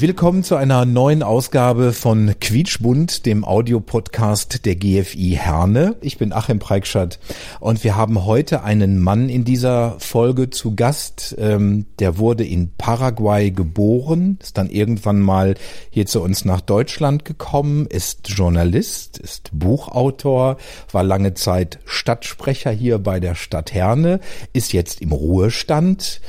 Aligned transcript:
Willkommen 0.00 0.42
zu 0.42 0.56
einer 0.56 0.86
neuen 0.86 1.22
Ausgabe 1.22 1.92
von 1.92 2.34
Quietschbund, 2.40 3.26
dem 3.26 3.44
Audiopodcast 3.44 4.64
der 4.64 4.74
GFI 4.74 5.36
Herne. 5.38 5.96
Ich 6.00 6.16
bin 6.16 6.32
Achim 6.32 6.58
Preikschat 6.58 7.18
und 7.60 7.84
wir 7.84 7.96
haben 7.96 8.24
heute 8.24 8.64
einen 8.64 8.98
Mann 8.98 9.28
in 9.28 9.44
dieser 9.44 10.00
Folge 10.00 10.48
zu 10.48 10.74
Gast. 10.74 11.36
Ähm, 11.38 11.84
der 11.98 12.16
wurde 12.16 12.46
in 12.46 12.70
Paraguay 12.78 13.50
geboren, 13.50 14.38
ist 14.40 14.56
dann 14.56 14.70
irgendwann 14.70 15.20
mal 15.20 15.56
hier 15.90 16.06
zu 16.06 16.22
uns 16.22 16.46
nach 16.46 16.62
Deutschland 16.62 17.26
gekommen, 17.26 17.84
ist 17.84 18.30
Journalist, 18.30 19.18
ist 19.18 19.50
Buchautor, 19.52 20.56
war 20.92 21.02
lange 21.02 21.34
Zeit 21.34 21.78
Stadtsprecher 21.84 22.70
hier 22.70 23.00
bei 23.00 23.20
der 23.20 23.34
Stadt 23.34 23.74
Herne, 23.74 24.20
ist 24.54 24.72
jetzt 24.72 25.02
im 25.02 25.12
Ruhestand. 25.12 26.22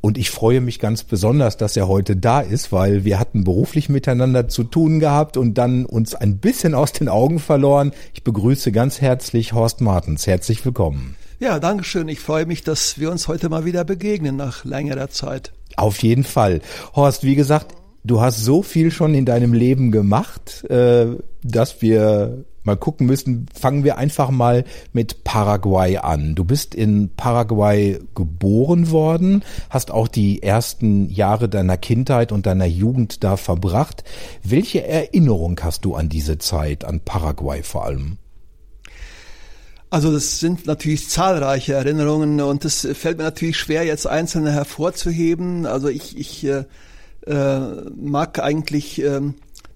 Und 0.00 0.16
ich 0.16 0.30
freue 0.30 0.60
mich 0.60 0.78
ganz 0.78 1.02
besonders, 1.02 1.56
dass 1.56 1.76
er 1.76 1.88
heute 1.88 2.16
da 2.16 2.40
ist, 2.40 2.70
weil 2.70 3.04
wir 3.04 3.18
hatten 3.18 3.44
beruflich 3.44 3.88
miteinander 3.88 4.48
zu 4.48 4.62
tun 4.62 5.00
gehabt 5.00 5.36
und 5.36 5.54
dann 5.54 5.84
uns 5.86 6.14
ein 6.14 6.38
bisschen 6.38 6.74
aus 6.74 6.92
den 6.92 7.08
Augen 7.08 7.40
verloren. 7.40 7.92
Ich 8.14 8.22
begrüße 8.22 8.70
ganz 8.70 9.00
herzlich 9.00 9.52
Horst 9.52 9.80
Martens. 9.80 10.26
Herzlich 10.26 10.64
willkommen. 10.64 11.16
Ja, 11.40 11.58
danke 11.58 11.84
schön. 11.84 12.08
Ich 12.08 12.20
freue 12.20 12.46
mich, 12.46 12.62
dass 12.62 12.98
wir 12.98 13.10
uns 13.10 13.28
heute 13.28 13.48
mal 13.48 13.64
wieder 13.64 13.84
begegnen 13.84 14.36
nach 14.36 14.64
längerer 14.64 15.08
Zeit. 15.08 15.52
Auf 15.76 16.02
jeden 16.02 16.24
Fall. 16.24 16.60
Horst, 16.94 17.24
wie 17.24 17.34
gesagt, 17.34 17.74
du 18.04 18.20
hast 18.20 18.44
so 18.44 18.62
viel 18.62 18.90
schon 18.90 19.14
in 19.14 19.24
deinem 19.24 19.52
Leben 19.52 19.90
gemacht, 19.90 20.64
äh, 20.70 21.06
dass 21.42 21.82
wir 21.82 22.44
mal 22.68 22.76
gucken 22.76 23.06
müssen. 23.06 23.46
Fangen 23.52 23.82
wir 23.82 23.98
einfach 23.98 24.30
mal 24.30 24.64
mit 24.92 25.24
Paraguay 25.24 25.98
an. 25.98 26.34
Du 26.34 26.44
bist 26.44 26.74
in 26.74 27.10
Paraguay 27.16 27.98
geboren 28.14 28.90
worden, 28.90 29.42
hast 29.70 29.90
auch 29.90 30.06
die 30.06 30.42
ersten 30.42 31.10
Jahre 31.10 31.48
deiner 31.48 31.76
Kindheit 31.76 32.30
und 32.30 32.46
deiner 32.46 32.66
Jugend 32.66 33.24
da 33.24 33.36
verbracht. 33.36 34.04
Welche 34.42 34.86
Erinnerung 34.86 35.58
hast 35.62 35.84
du 35.84 35.94
an 35.94 36.08
diese 36.08 36.38
Zeit, 36.38 36.84
an 36.84 37.00
Paraguay 37.00 37.62
vor 37.62 37.84
allem? 37.84 38.18
Also 39.90 40.12
das 40.12 40.38
sind 40.38 40.66
natürlich 40.66 41.08
zahlreiche 41.08 41.72
Erinnerungen 41.72 42.40
und 42.42 42.64
es 42.66 42.86
fällt 42.92 43.16
mir 43.16 43.24
natürlich 43.24 43.56
schwer, 43.56 43.84
jetzt 43.84 44.06
einzelne 44.06 44.52
hervorzuheben. 44.52 45.64
Also 45.64 45.88
ich, 45.88 46.18
ich 46.18 46.44
äh, 46.44 46.64
äh, 47.26 47.90
mag 47.96 48.38
eigentlich 48.38 49.02
äh, 49.02 49.20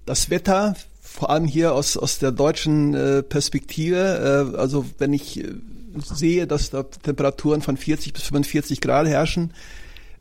das 0.04 0.28
Wetter, 0.28 0.74
vor 1.12 1.30
allem 1.30 1.46
hier 1.46 1.74
aus, 1.74 1.96
aus 1.96 2.18
der 2.18 2.32
deutschen 2.32 2.94
äh, 2.94 3.22
Perspektive. 3.22 4.52
Äh, 4.54 4.56
also 4.56 4.86
wenn 4.98 5.12
ich 5.12 5.44
äh, 5.44 5.52
sehe, 5.94 6.46
dass 6.46 6.70
da 6.70 6.84
Temperaturen 6.84 7.60
von 7.60 7.76
40 7.76 8.12
bis 8.14 8.22
45 8.24 8.80
Grad 8.80 9.06
herrschen, 9.06 9.52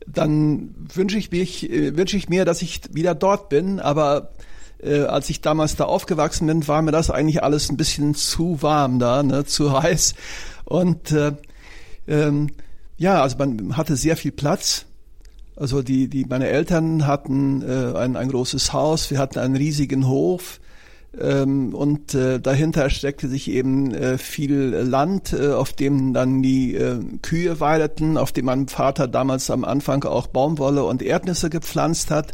dann 0.06 0.74
wünsche 0.92 1.16
ich 1.16 1.30
mich, 1.30 1.70
äh, 1.70 1.96
wünsche 1.96 2.16
ich 2.16 2.28
mir, 2.28 2.44
dass 2.44 2.60
ich 2.60 2.82
wieder 2.92 3.14
dort 3.14 3.48
bin. 3.48 3.80
Aber 3.80 4.32
äh, 4.82 5.00
als 5.00 5.30
ich 5.30 5.40
damals 5.40 5.76
da 5.76 5.84
aufgewachsen 5.84 6.46
bin, 6.46 6.68
war 6.68 6.82
mir 6.82 6.92
das 6.92 7.10
eigentlich 7.10 7.42
alles 7.42 7.70
ein 7.70 7.78
bisschen 7.78 8.14
zu 8.14 8.60
warm 8.60 8.98
da, 8.98 9.22
ne, 9.22 9.44
zu 9.46 9.82
heiß. 9.82 10.14
Und 10.64 11.10
äh, 11.12 11.32
ähm, 12.06 12.50
ja, 12.98 13.22
also 13.22 13.38
man 13.38 13.78
hatte 13.78 13.96
sehr 13.96 14.16
viel 14.16 14.32
Platz. 14.32 14.84
Also 15.56 15.82
die, 15.82 16.08
die 16.08 16.26
meine 16.26 16.48
Eltern 16.48 17.06
hatten 17.06 17.62
äh, 17.62 17.96
ein, 17.96 18.16
ein 18.16 18.28
großes 18.28 18.72
Haus, 18.74 19.10
wir 19.10 19.18
hatten 19.18 19.38
einen 19.38 19.56
riesigen 19.56 20.06
Hof. 20.06 20.60
Ähm, 21.20 21.74
und 21.74 22.14
äh, 22.14 22.40
dahinter 22.40 22.88
steckte 22.88 23.28
sich 23.28 23.50
eben 23.50 23.92
äh, 23.94 24.16
viel 24.16 24.54
Land, 24.70 25.32
äh, 25.34 25.50
auf 25.50 25.72
dem 25.74 26.14
dann 26.14 26.42
die 26.42 26.74
äh, 26.74 27.00
Kühe 27.20 27.60
weideten, 27.60 28.16
auf 28.16 28.32
dem 28.32 28.46
mein 28.46 28.68
Vater 28.68 29.08
damals 29.08 29.50
am 29.50 29.64
Anfang 29.64 30.04
auch 30.04 30.26
Baumwolle 30.26 30.84
und 30.84 31.02
Erdnüsse 31.02 31.50
gepflanzt 31.50 32.10
hat. 32.10 32.32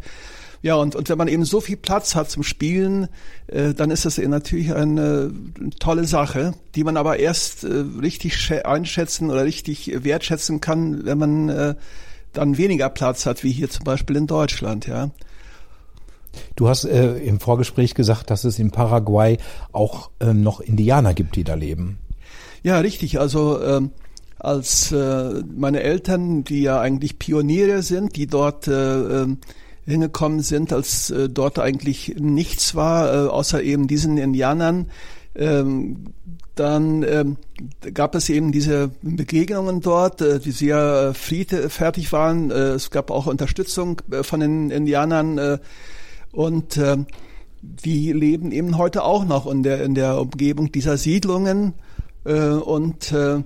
Ja, 0.63 0.75
und, 0.75 0.97
und 0.97 1.09
wenn 1.09 1.19
man 1.19 1.29
eben 1.29 1.45
so 1.45 1.61
viel 1.61 1.77
Platz 1.77 2.15
hat 2.15 2.31
zum 2.31 2.43
Spielen, 2.43 3.09
äh, 3.47 3.75
dann 3.75 3.91
ist 3.91 4.05
das 4.05 4.19
natürlich 4.19 4.75
eine, 4.75 5.33
tolle 5.79 6.05
Sache, 6.05 6.53
die 6.75 6.85
man 6.85 6.97
aber 6.97 7.19
erst 7.19 7.65
äh, 7.65 7.85
richtig 8.01 8.35
schä- 8.35 8.63
einschätzen 8.63 9.31
oder 9.31 9.45
richtig 9.45 10.05
wertschätzen 10.05 10.61
kann, 10.61 11.05
wenn 11.05 11.19
man 11.19 11.49
äh, 11.49 11.75
dann 12.33 12.59
weniger 12.59 12.89
Platz 12.91 13.27
hat, 13.27 13.43
wie 13.45 13.53
hier 13.53 13.71
zum 13.71 13.85
Beispiel 13.85 14.17
in 14.17 14.27
Deutschland, 14.27 14.87
ja. 14.87 15.11
Du 16.57 16.69
hast 16.69 16.85
äh, 16.85 17.19
im 17.19 17.41
Vorgespräch 17.41 17.95
gesagt, 17.95 18.31
dass 18.31 18.45
es 18.45 18.59
in 18.59 18.71
Paraguay 18.71 19.39
auch 19.73 20.11
ähm, 20.21 20.43
noch 20.43 20.61
Indianer 20.61 21.15
gibt, 21.15 21.37
die 21.37 21.45
da 21.45 21.55
leben. 21.55 21.99
Ja, 22.63 22.79
richtig. 22.81 23.21
Also 23.21 23.63
ähm, 23.63 23.91
als 24.39 24.93
äh, 24.93 25.43
meine 25.55 25.83
Eltern, 25.83 26.45
die 26.45 26.63
ja 26.63 26.81
eigentlich 26.81 27.19
Pioniere 27.19 27.83
sind, 27.83 28.17
die 28.17 28.27
dort 28.27 28.69
äh, 28.69 29.23
ähm, 29.23 29.39
hingekommen 29.85 30.41
sind, 30.41 30.73
als 30.73 31.11
äh, 31.11 31.29
dort 31.29 31.59
eigentlich 31.59 32.17
nichts 32.19 32.75
war, 32.75 33.13
äh, 33.13 33.29
außer 33.29 33.63
eben 33.63 33.89
diesen 33.89 34.19
Indianern, 34.19 34.87
ähm, 35.35 36.13
dann 36.55 37.05
ähm, 37.05 37.37
gab 37.95 38.15
es 38.15 38.29
eben 38.29 38.51
diese 38.51 38.91
Begegnungen 39.03 39.81
dort, 39.81 40.21
äh, 40.21 40.41
die 40.41 40.51
sehr 40.51 41.11
äh, 41.11 41.15
friedfertig 41.15 42.13
waren. 42.13 42.51
Äh, 42.51 42.71
es 42.71 42.91
gab 42.91 43.11
auch 43.11 43.27
Unterstützung 43.27 44.03
äh, 44.11 44.23
von 44.23 44.41
den 44.41 44.71
Indianern 44.71 45.61
und 46.39 46.77
äh, 46.77 46.97
die 47.63 48.13
leben 48.13 48.53
eben 48.53 48.79
heute 48.79 49.03
auch 49.03 49.25
noch 49.25 49.51
in 49.51 49.65
der, 49.65 49.83
in 49.83 49.97
der 49.97 50.21
Umgebung 50.21 50.71
dieser 50.71 50.97
Siedlungen 50.97 51.75
äh, 52.25 52.51
und 52.51 53.11
äh, 53.11 53.43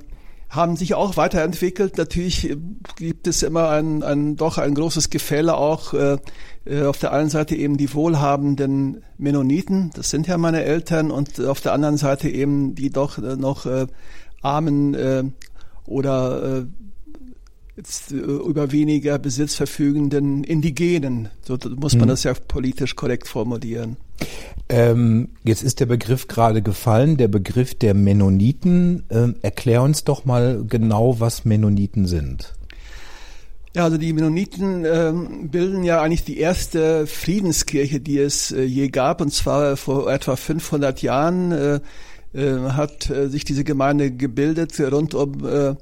haben 0.51 0.77
sich 0.77 0.93
auch 0.93 1.17
weiterentwickelt. 1.17 1.97
Natürlich 1.97 2.55
gibt 2.97 3.27
es 3.27 3.43
immer 3.43 3.71
ein, 3.71 4.03
ein 4.03 4.37
doch 4.37 4.59
ein 4.59 4.75
großes 4.75 5.09
Gefälle 5.09 5.57
auch 5.57 5.95
äh, 5.95 6.19
äh, 6.67 6.83
auf 6.85 6.99
der 6.99 7.15
einen 7.15 7.31
Seite 7.31 7.57
eben 7.57 7.79
die 7.79 7.95
wohlhabenden 7.95 9.03
Mennoniten, 9.17 9.91
das 9.95 10.11
sind 10.11 10.27
ja 10.27 10.37
meine 10.37 10.63
Eltern, 10.63 11.11
und 11.11 11.41
auf 11.41 11.63
der 11.63 11.73
anderen 11.73 11.97
Seite 11.97 12.29
eben 12.29 12.75
die 12.75 12.91
doch 12.91 13.17
äh, 13.17 13.37
noch 13.37 13.65
äh, 13.65 13.87
armen 14.43 14.93
äh, 14.93 15.25
oder 15.87 16.59
äh, 16.59 16.67
über 18.10 18.72
weniger 18.72 19.19
Besitz 19.19 19.54
verfügenden 19.54 20.44
Indigenen. 20.44 21.28
So 21.43 21.59
muss 21.76 21.97
man 21.97 22.09
das 22.09 22.25
ja 22.25 22.34
politisch 22.34 22.97
korrekt 22.97 23.28
formulieren. 23.28 23.97
Ähm, 24.69 25.28
jetzt 25.44 25.62
ist 25.62 25.81
der 25.81 25.87
Begriff 25.87 26.28
gerade 26.28 26.62
gefallen, 26.62 27.16
der 27.16 27.28
Begriff 27.28 27.75
der 27.75 27.94
Mennoniten. 27.94 29.04
Ähm, 29.10 29.37
erklär 29.43 29.82
uns 29.82 30.04
doch 30.04 30.25
mal 30.25 30.65
genau, 30.69 31.20
was 31.20 31.44
Mennoniten 31.44 32.06
sind. 32.06 32.54
Ja, 33.75 33.84
also 33.84 33.97
die 33.97 34.12
Mennoniten 34.12 34.84
ähm, 34.84 35.49
bilden 35.50 35.82
ja 35.82 36.03
eigentlich 36.03 36.25
die 36.25 36.38
erste 36.38 37.06
Friedenskirche, 37.06 38.00
die 38.00 38.19
es 38.19 38.53
äh, 38.53 38.62
je 38.62 38.88
gab, 38.88 39.20
und 39.22 39.32
zwar 39.32 39.76
vor 39.76 40.12
etwa 40.12 40.37
500 40.37 41.00
Jahren 41.00 41.53
äh, 41.53 41.81
äh, 42.34 42.59
hat 42.70 43.09
äh, 43.09 43.28
sich 43.28 43.44
diese 43.44 43.64
Gemeinde 43.64 44.10
gebildet 44.10 44.78
rund 44.81 45.14
um 45.14 45.47
äh, 45.47 45.75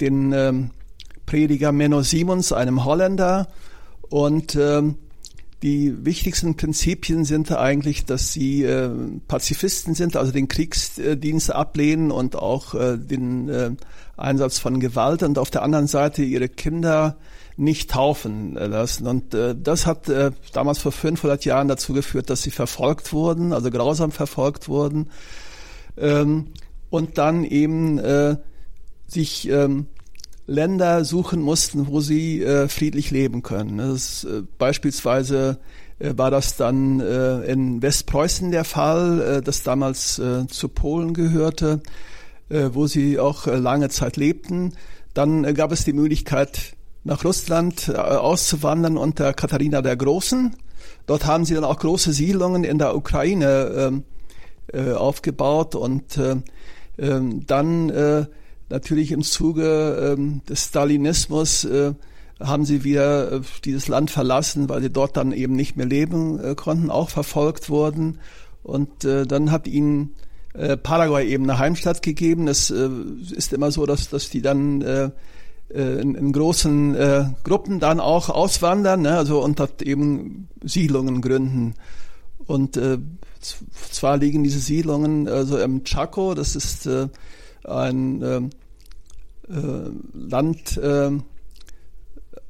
den 0.00 0.32
ähm, 0.32 0.70
Prediger 1.28 1.72
Menno 1.72 2.00
Simons, 2.00 2.54
einem 2.54 2.86
Holländer. 2.86 3.48
Und 4.08 4.56
ähm, 4.56 4.94
die 5.62 6.06
wichtigsten 6.06 6.56
Prinzipien 6.56 7.26
sind 7.26 7.52
eigentlich, 7.52 8.06
dass 8.06 8.32
sie 8.32 8.62
äh, 8.62 8.88
Pazifisten 9.28 9.94
sind, 9.94 10.16
also 10.16 10.32
den 10.32 10.48
Kriegsdienst 10.48 11.52
ablehnen 11.52 12.10
und 12.10 12.34
auch 12.34 12.74
äh, 12.74 12.96
den 12.96 13.50
äh, 13.50 13.70
Einsatz 14.16 14.58
von 14.58 14.80
Gewalt 14.80 15.22
und 15.22 15.36
auf 15.36 15.50
der 15.50 15.60
anderen 15.62 15.86
Seite 15.86 16.22
ihre 16.22 16.48
Kinder 16.48 17.18
nicht 17.58 17.90
taufen 17.90 18.54
lassen. 18.54 19.06
Und 19.06 19.34
äh, 19.34 19.54
das 19.54 19.84
hat 19.84 20.08
äh, 20.08 20.30
damals 20.54 20.78
vor 20.78 20.92
500 20.92 21.44
Jahren 21.44 21.68
dazu 21.68 21.92
geführt, 21.92 22.30
dass 22.30 22.40
sie 22.40 22.52
verfolgt 22.52 23.12
wurden, 23.12 23.52
also 23.52 23.70
grausam 23.70 24.12
verfolgt 24.12 24.68
wurden. 24.68 25.10
Ähm, 25.98 26.46
und 26.88 27.18
dann 27.18 27.44
eben 27.44 27.98
äh, 27.98 28.36
sich 29.06 29.50
ähm, 29.50 29.88
Länder 30.48 31.04
suchen 31.04 31.42
mussten, 31.42 31.88
wo 31.88 32.00
sie 32.00 32.42
äh, 32.42 32.68
friedlich 32.68 33.10
leben 33.10 33.42
können. 33.42 33.78
Ist, 33.78 34.24
äh, 34.24 34.42
beispielsweise 34.56 35.58
äh, 35.98 36.14
war 36.16 36.30
das 36.30 36.56
dann 36.56 37.00
äh, 37.00 37.42
in 37.42 37.82
Westpreußen 37.82 38.50
der 38.50 38.64
Fall, 38.64 39.20
äh, 39.20 39.42
das 39.42 39.62
damals 39.62 40.18
äh, 40.18 40.46
zu 40.48 40.68
Polen 40.68 41.14
gehörte, 41.14 41.80
wo 42.50 42.86
sie 42.86 43.18
auch 43.18 43.46
lange 43.46 43.90
Zeit 43.90 44.16
lebten. 44.16 44.72
Dann 45.12 45.52
gab 45.52 45.70
es 45.70 45.84
die 45.84 45.92
Möglichkeit, 45.92 46.72
nach 47.04 47.22
Russland 47.22 47.94
auszuwandern 47.94 48.96
unter 48.96 49.34
Katharina 49.34 49.82
der 49.82 49.98
Großen. 49.98 50.56
dort 51.04 51.26
haben 51.26 51.44
sie 51.44 51.52
dann 51.52 51.64
auch 51.64 51.78
große 51.78 52.14
Siedlungen 52.14 52.64
in 52.64 52.78
der 52.78 52.96
Ukraine 52.96 53.70
ähm, 53.76 54.04
äh, 54.72 54.92
aufgebaut 54.92 55.74
und 55.74 56.16
äh, 56.16 56.36
äh, 56.96 57.20
dann 57.46 57.90
natürlich 58.68 59.12
im 59.12 59.22
Zuge 59.22 60.16
äh, 60.18 60.48
des 60.48 60.66
Stalinismus 60.66 61.64
äh, 61.64 61.94
haben 62.40 62.64
sie 62.64 62.84
wieder 62.84 63.32
äh, 63.32 63.40
dieses 63.64 63.88
Land 63.88 64.10
verlassen, 64.10 64.68
weil 64.68 64.82
sie 64.82 64.90
dort 64.90 65.16
dann 65.16 65.32
eben 65.32 65.54
nicht 65.54 65.76
mehr 65.76 65.86
leben 65.86 66.38
äh, 66.38 66.54
konnten, 66.54 66.90
auch 66.90 67.10
verfolgt 67.10 67.70
wurden. 67.70 68.18
Und 68.62 69.04
dann 69.04 69.50
hat 69.50 69.66
ihnen 69.66 70.14
Paraguay 70.82 71.26
eben 71.26 71.44
eine 71.44 71.58
Heimstatt 71.58 72.02
gegeben. 72.02 72.48
Äh, 72.48 72.50
ist 72.50 73.52
immer 73.52 73.70
so, 73.70 73.86
dass, 73.86 74.10
dass 74.10 74.28
die 74.28 74.42
dann 74.42 75.12
in, 75.70 76.32
großen 76.32 77.34
Gruppen 77.44 77.80
dann 77.80 77.98
auch 77.98 78.28
auswandern, 78.28 79.02
ne? 79.02 79.16
also 79.16 79.42
und 79.42 79.58
dort 79.60 79.80
eben 79.80 80.48
Siedlungen 80.62 81.22
gründen. 81.22 81.76
Und 82.44 82.78
zwar 83.90 84.18
liegen 84.18 84.44
diese 84.44 84.58
Siedlungen 84.58 85.28
also 85.28 85.56
im 85.56 85.84
Chaco, 85.84 86.34
das 86.34 86.56
ist 86.56 86.86
ein 87.64 88.22
äh, 88.22 88.36
äh, 89.52 89.90
Land, 90.12 90.76
äh, 90.76 91.10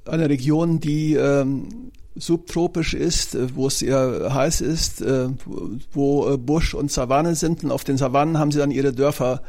eine 0.05 0.29
Region, 0.29 0.81
die 0.81 1.15
ähm, 1.15 1.93
subtropisch 2.17 2.95
ist, 2.95 3.35
äh, 3.35 3.55
wo 3.55 3.69
es 3.69 3.79
sehr 3.81 4.33
heiß 4.33 4.61
ist, 4.61 5.01
äh, 5.01 5.29
wo 5.93 6.29
äh, 6.29 6.37
Busch 6.37 6.75
und 6.75 6.91
Savanne 6.91 7.35
sind. 7.35 7.65
Und 7.65 7.71
auf 7.71 7.85
den 7.85 7.97
Savannen 7.97 8.39
haben 8.39 8.51
sie 8.51 8.59
dann 8.59 8.71
ihre 8.71 8.93
Dörfer 8.93 9.43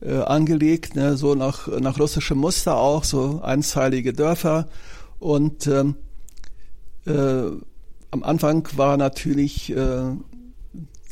äh, 0.00 0.16
angelegt, 0.16 0.96
ne, 0.96 1.16
so 1.16 1.34
nach, 1.34 1.68
nach 1.80 1.98
russischem 1.98 2.38
Muster 2.38 2.76
auch, 2.76 3.04
so 3.04 3.40
einzeilige 3.42 4.12
Dörfer. 4.12 4.68
Und 5.18 5.66
ähm, 5.66 5.96
äh, 7.06 7.50
am 8.10 8.22
Anfang 8.22 8.66
war 8.76 8.96
natürlich 8.96 9.74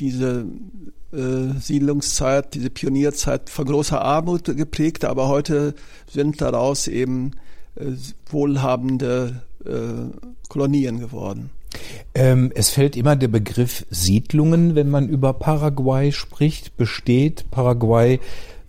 diese 0.00 0.46
äh, 1.12 1.58
Siedlungszeit, 1.60 2.54
diese 2.54 2.70
Pionierzeit 2.70 3.50
von 3.50 3.66
großer 3.66 4.00
Armut 4.00 4.44
geprägt, 4.44 5.04
aber 5.04 5.28
heute 5.28 5.74
sind 6.10 6.40
daraus 6.40 6.88
eben 6.88 7.32
äh, 7.76 7.92
wohlhabende 8.30 9.42
äh, 9.64 9.70
Kolonien 10.48 11.00
geworden. 11.00 11.50
Ähm, 12.14 12.52
es 12.54 12.70
fällt 12.70 12.96
immer 12.96 13.16
der 13.16 13.28
Begriff 13.28 13.86
Siedlungen, 13.90 14.74
wenn 14.74 14.88
man 14.88 15.08
über 15.08 15.32
Paraguay 15.34 16.12
spricht. 16.12 16.76
Besteht 16.76 17.50
Paraguay 17.50 18.20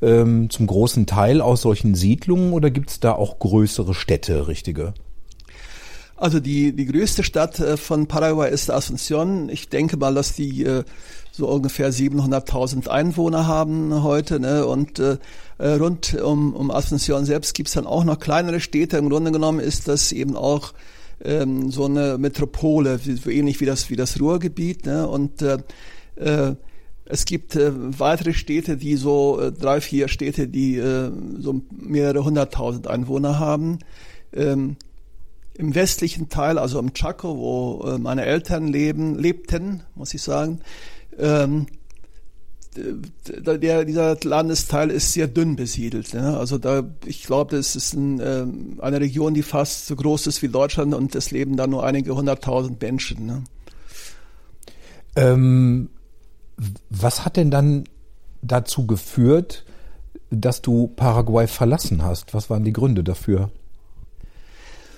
ähm, 0.02 0.50
zum 0.50 0.68
großen 0.68 1.06
Teil 1.06 1.42
aus 1.42 1.62
solchen 1.62 1.96
Siedlungen 1.96 2.54
oder 2.54 2.70
gibt 2.70 2.90
es 2.90 3.00
da 3.00 3.14
auch 3.14 3.40
größere 3.40 3.94
Städte, 3.94 4.48
richtige? 4.48 4.94
Also 6.18 6.40
die, 6.40 6.74
die 6.74 6.86
größte 6.86 7.24
Stadt 7.24 7.60
äh, 7.60 7.78
von 7.78 8.08
Paraguay 8.08 8.52
ist 8.52 8.72
Asunción. 8.72 9.50
Ich 9.50 9.70
denke 9.70 9.98
mal, 9.98 10.16
dass 10.16 10.34
die 10.34 10.64
äh, 10.64 10.84
so 11.32 11.48
ungefähr 11.48 11.94
700.000 11.94 12.88
Einwohner 12.88 13.46
haben 13.46 14.04
heute. 14.04 14.40
Ne? 14.40 14.66
Und 14.66 14.98
äh, 14.98 15.18
äh, 15.60 15.74
rund 15.74 16.16
um, 16.16 16.54
um 16.54 16.72
Asunción 16.72 17.26
selbst 17.26 17.54
gibt's 17.54 17.74
dann 17.74 17.86
auch 17.86 18.04
noch 18.04 18.20
kleinere 18.20 18.60
Städte. 18.60 18.98
Im 18.98 19.10
Grunde 19.10 19.32
genommen 19.32 19.60
ist 19.60 19.88
das 19.88 20.12
eben 20.12 20.36
auch 20.36 20.74
ähm, 21.24 21.70
so 21.70 21.86
eine 21.86 22.18
Metropole, 22.18 22.98
so 22.98 23.30
ähnlich 23.30 23.60
wie 23.60 23.66
das, 23.66 23.92
wie 23.92 23.96
das 23.96 24.20
Ruhrgebiet. 24.20 24.88
Ne? 24.88 25.08
Und 25.08 25.44
äh, 25.44 25.60
äh, 26.16 26.56
es 27.06 27.26
gibt 27.26 27.56
äh, 27.56 27.72
weitere 27.76 28.34
Städte, 28.34 28.76
die 28.76 28.96
so, 28.96 29.40
äh, 29.40 29.52
drei, 29.52 29.82
vier 29.82 30.08
Städte, 30.08 30.48
die 30.48 30.78
äh, 30.78 31.12
so 31.38 31.62
mehrere 31.72 32.24
hunderttausend 32.24 32.88
Einwohner 32.88 33.38
haben. 33.38 33.78
Ähm, 34.34 34.78
im 35.58 35.74
westlichen 35.74 36.30
Teil, 36.30 36.60
also 36.60 36.80
im 36.80 36.94
Chaco, 36.94 37.38
wo 37.38 37.88
äh, 37.88 37.98
meine 37.98 38.26
Eltern 38.26 38.68
leben, 38.68 39.18
lebten, 39.18 39.84
muss 39.96 40.14
ich 40.14 40.22
sagen, 40.22 40.62
ähm, 41.18 41.66
der, 42.76 43.86
dieser 43.86 44.18
Landesteil 44.24 44.92
ist 44.92 45.14
sehr 45.14 45.28
dünn 45.28 45.56
besiedelt. 45.56 46.14
Ne? 46.14 46.38
Also 46.38 46.60
da, 46.60 46.84
ich 47.06 47.24
glaube, 47.24 47.56
das 47.56 47.76
ist 47.76 47.94
ein, 47.94 48.20
äh, 48.20 48.46
eine 48.80 49.02
Region, 49.02 49.34
die 49.34 49.42
fast 49.42 49.88
so 49.88 49.96
groß 49.96 50.28
ist 50.28 50.44
wie 50.44 50.50
Deutschland 50.50 50.94
und 50.94 51.16
es 51.16 51.32
leben 51.32 51.58
da 51.58 51.66
nur 51.66 51.84
einige 51.84 52.16
hunderttausend 52.16 52.80
Menschen. 52.80 53.26
Ne? 53.26 53.44
Ähm, 55.16 55.90
was 56.92 57.26
hat 57.26 57.36
denn 57.36 57.50
dann 57.50 57.86
dazu 58.44 58.86
geführt, 58.86 59.66
dass 60.30 60.62
du 60.62 60.88
Paraguay 60.88 61.48
verlassen 61.48 62.04
hast? 62.04 62.36
Was 62.36 62.52
waren 62.52 62.64
die 62.64 62.74
Gründe 62.74 63.04
dafür? 63.04 63.50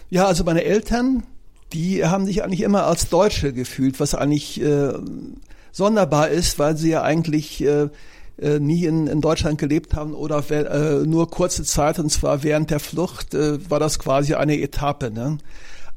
Ja, 0.10 0.26
also 0.26 0.44
meine 0.44 0.64
Eltern, 0.64 1.24
die 1.72 2.04
haben 2.04 2.26
sich 2.26 2.44
eigentlich 2.44 2.62
immer 2.62 2.86
als 2.86 3.10
Deutsche 3.10 3.54
gefühlt, 3.54 4.00
was 4.00 4.16
eigentlich 4.16 4.60
äh, 4.62 4.94
sonderbar 5.72 6.30
ist, 6.30 6.58
weil 6.58 6.76
sie 6.78 6.90
ja 6.90 7.04
eigentlich 7.04 7.64
äh, 7.64 7.90
äh, 8.42 8.60
nie 8.60 8.86
in, 8.86 9.06
in 9.06 9.22
Deutschland 9.22 9.60
gelebt 9.60 9.94
haben 9.94 10.16
oder 10.16 10.44
äh, 10.50 11.06
nur 11.06 11.30
kurze 11.30 11.64
Zeit 11.64 12.00
und 12.00 12.10
zwar 12.10 12.42
während 12.42 12.72
der 12.72 12.80
Flucht 12.80 13.36
äh, 13.36 13.70
war 13.70 13.80
das 13.80 14.00
quasi 14.00 14.34
eine 14.34 14.60
Etappe. 14.60 15.12
Ne? 15.12 15.38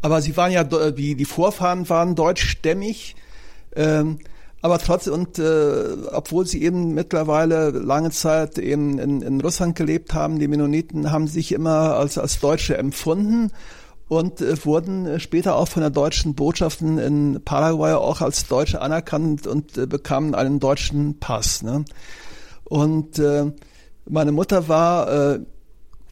Aber 0.03 0.21
sie 0.21 0.37
waren 0.37 0.53
ja, 0.53 0.67
wie 0.97 1.15
die 1.15 1.25
Vorfahren 1.25 1.89
waren 1.89 2.15
deutschstämmig, 2.15 3.17
ähm, 3.75 4.19
aber 4.61 4.79
trotzdem 4.79 5.15
und 5.15 5.39
äh, 5.39 5.97
obwohl 6.13 6.47
sie 6.47 6.63
eben 6.63 6.93
mittlerweile 6.93 7.71
lange 7.71 8.11
Zeit 8.11 8.59
eben 8.59 8.99
in, 8.99 9.23
in 9.23 9.41
Russland 9.41 9.75
gelebt 9.75 10.13
haben, 10.13 10.39
die 10.39 10.49
Mennoniten 10.49 11.11
haben 11.11 11.29
sich 11.29 11.53
immer 11.53 11.97
als 11.97 12.19
als 12.19 12.41
Deutsche 12.41 12.77
empfunden 12.77 13.51
und 14.09 14.41
äh, 14.41 14.65
wurden 14.65 15.21
später 15.21 15.57
auch 15.57 15.69
von 15.69 15.83
der 15.83 15.91
deutschen 15.91 16.35
Botschaft 16.35 16.81
in 16.83 17.41
Paraguay 17.45 17.93
auch 17.93 18.21
als 18.21 18.47
Deutsche 18.47 18.81
anerkannt 18.81 19.47
und 19.47 19.77
äh, 19.79 19.87
bekamen 19.87 20.35
einen 20.35 20.61
deutschen 20.61 21.19
Pass. 21.19 21.63
Ne? 21.63 21.85
Und 22.65 23.19
äh, 23.19 23.53
meine 24.09 24.33
Mutter 24.33 24.69
war 24.69 25.35
äh, 25.35 25.41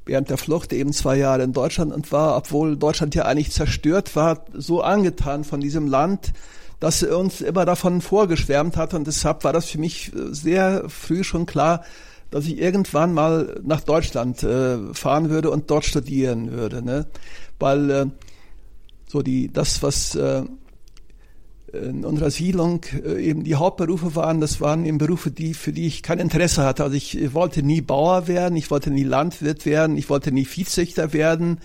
während 0.06 0.30
der 0.30 0.38
Flucht 0.38 0.72
eben 0.72 0.92
zwei 0.92 1.16
Jahre 1.16 1.42
in 1.42 1.52
Deutschland 1.52 1.92
und 1.92 2.10
war, 2.10 2.36
obwohl 2.36 2.76
Deutschland 2.76 3.14
ja 3.14 3.24
eigentlich 3.24 3.52
zerstört 3.52 4.16
war, 4.16 4.44
so 4.54 4.82
angetan 4.82 5.44
von 5.44 5.60
diesem 5.60 5.86
Land, 5.86 6.32
dass 6.80 7.00
sie 7.00 7.14
uns 7.14 7.40
immer 7.42 7.64
davon 7.64 8.00
vorgeschwärmt 8.00 8.76
hat. 8.76 8.94
Und 8.94 9.06
deshalb 9.06 9.44
war 9.44 9.52
das 9.52 9.66
für 9.66 9.78
mich 9.78 10.12
äh, 10.14 10.32
sehr 10.32 10.88
früh 10.88 11.22
schon 11.22 11.46
klar, 11.46 11.84
dass 12.30 12.46
ich 12.46 12.58
irgendwann 12.58 13.12
mal 13.12 13.60
nach 13.62 13.80
Deutschland 13.80 14.42
äh, 14.42 14.78
fahren 14.94 15.30
würde 15.30 15.50
und 15.50 15.70
dort 15.70 15.84
studieren 15.84 16.52
würde. 16.52 16.82
Ne? 16.82 17.06
Weil 17.60 17.90
äh, 17.90 18.06
so 19.06 19.22
die 19.22 19.52
das 19.52 19.82
was 19.82 20.14
äh, 20.14 20.42
in 21.72 22.04
unserer 22.04 22.30
Siedlung 22.30 22.84
äh, 23.04 23.22
eben 23.22 23.44
die 23.44 23.54
Hauptberufe 23.54 24.14
waren, 24.16 24.40
das 24.40 24.60
waren 24.60 24.84
eben 24.84 24.98
Berufe, 24.98 25.30
die 25.30 25.54
für 25.54 25.72
die 25.72 25.86
ich 25.86 26.02
kein 26.02 26.18
Interesse 26.18 26.64
hatte. 26.64 26.82
Also 26.82 26.96
ich 26.96 27.32
wollte 27.32 27.62
nie 27.62 27.80
Bauer 27.80 28.26
werden, 28.26 28.56
ich 28.56 28.70
wollte 28.70 28.90
nie 28.90 29.04
Landwirt 29.04 29.66
werden, 29.66 29.96
ich 29.96 30.10
wollte 30.10 30.32
nie 30.32 30.44
Viehzüchter 30.44 31.12
werden. 31.12 31.60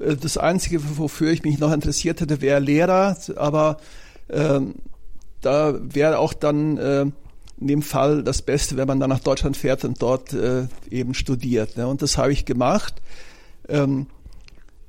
Äh, 0.00 0.16
das 0.16 0.38
Einzige, 0.38 0.80
wofür 0.98 1.30
ich 1.30 1.42
mich 1.42 1.58
noch 1.58 1.72
interessiert 1.72 2.20
hätte, 2.20 2.40
wäre 2.40 2.60
Lehrer, 2.60 3.16
aber 3.36 3.78
ähm, 4.30 4.76
da 5.40 5.78
wäre 5.80 6.18
auch 6.18 6.32
dann 6.32 6.78
äh, 6.78 7.06
in 7.58 7.66
dem 7.68 7.82
Fall 7.82 8.22
das 8.22 8.42
Beste, 8.42 8.76
wenn 8.76 8.88
man 8.88 9.00
dann 9.00 9.10
nach 9.10 9.20
Deutschland 9.20 9.56
fährt 9.56 9.84
und 9.84 10.02
dort 10.02 10.32
äh, 10.32 10.66
eben 10.90 11.14
studiert. 11.14 11.76
Ne? 11.76 11.86
Und 11.86 12.02
das 12.02 12.18
habe 12.18 12.32
ich 12.32 12.44
gemacht. 12.44 12.94
Ähm, 13.68 14.06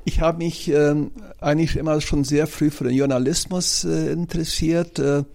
ich 0.07 0.21
habe 0.21 0.37
mich 0.37 0.69
ähm, 0.69 1.11
eigentlich 1.41 1.75
immer 1.75 1.99
schon 1.99 2.23
sehr 2.23 2.47
früh 2.47 2.71
für 2.71 2.85
den 2.85 2.93
Journalismus 2.93 3.83
äh, 3.83 4.09
interessiert. 4.09 4.99
Äh, 4.99 5.25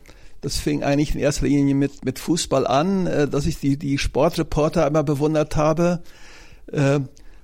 das 0.41 0.57
fing 0.57 0.83
eigentlich 0.83 1.15
in 1.15 1.21
erster 1.21 1.47
Linie 1.47 1.75
mit, 1.75 2.07
mit 2.07 2.19
Fußball 2.19 2.67
an, 2.67 3.07
äh, 3.07 3.29
dass 3.29 3.45
ich 3.45 3.61
die, 3.61 3.77
die 3.77 3.99
Sportreporter 3.99 4.87
immer 4.87 5.03
bewundert 5.03 5.57
habe. 5.57 6.01
Äh, 6.73 7.01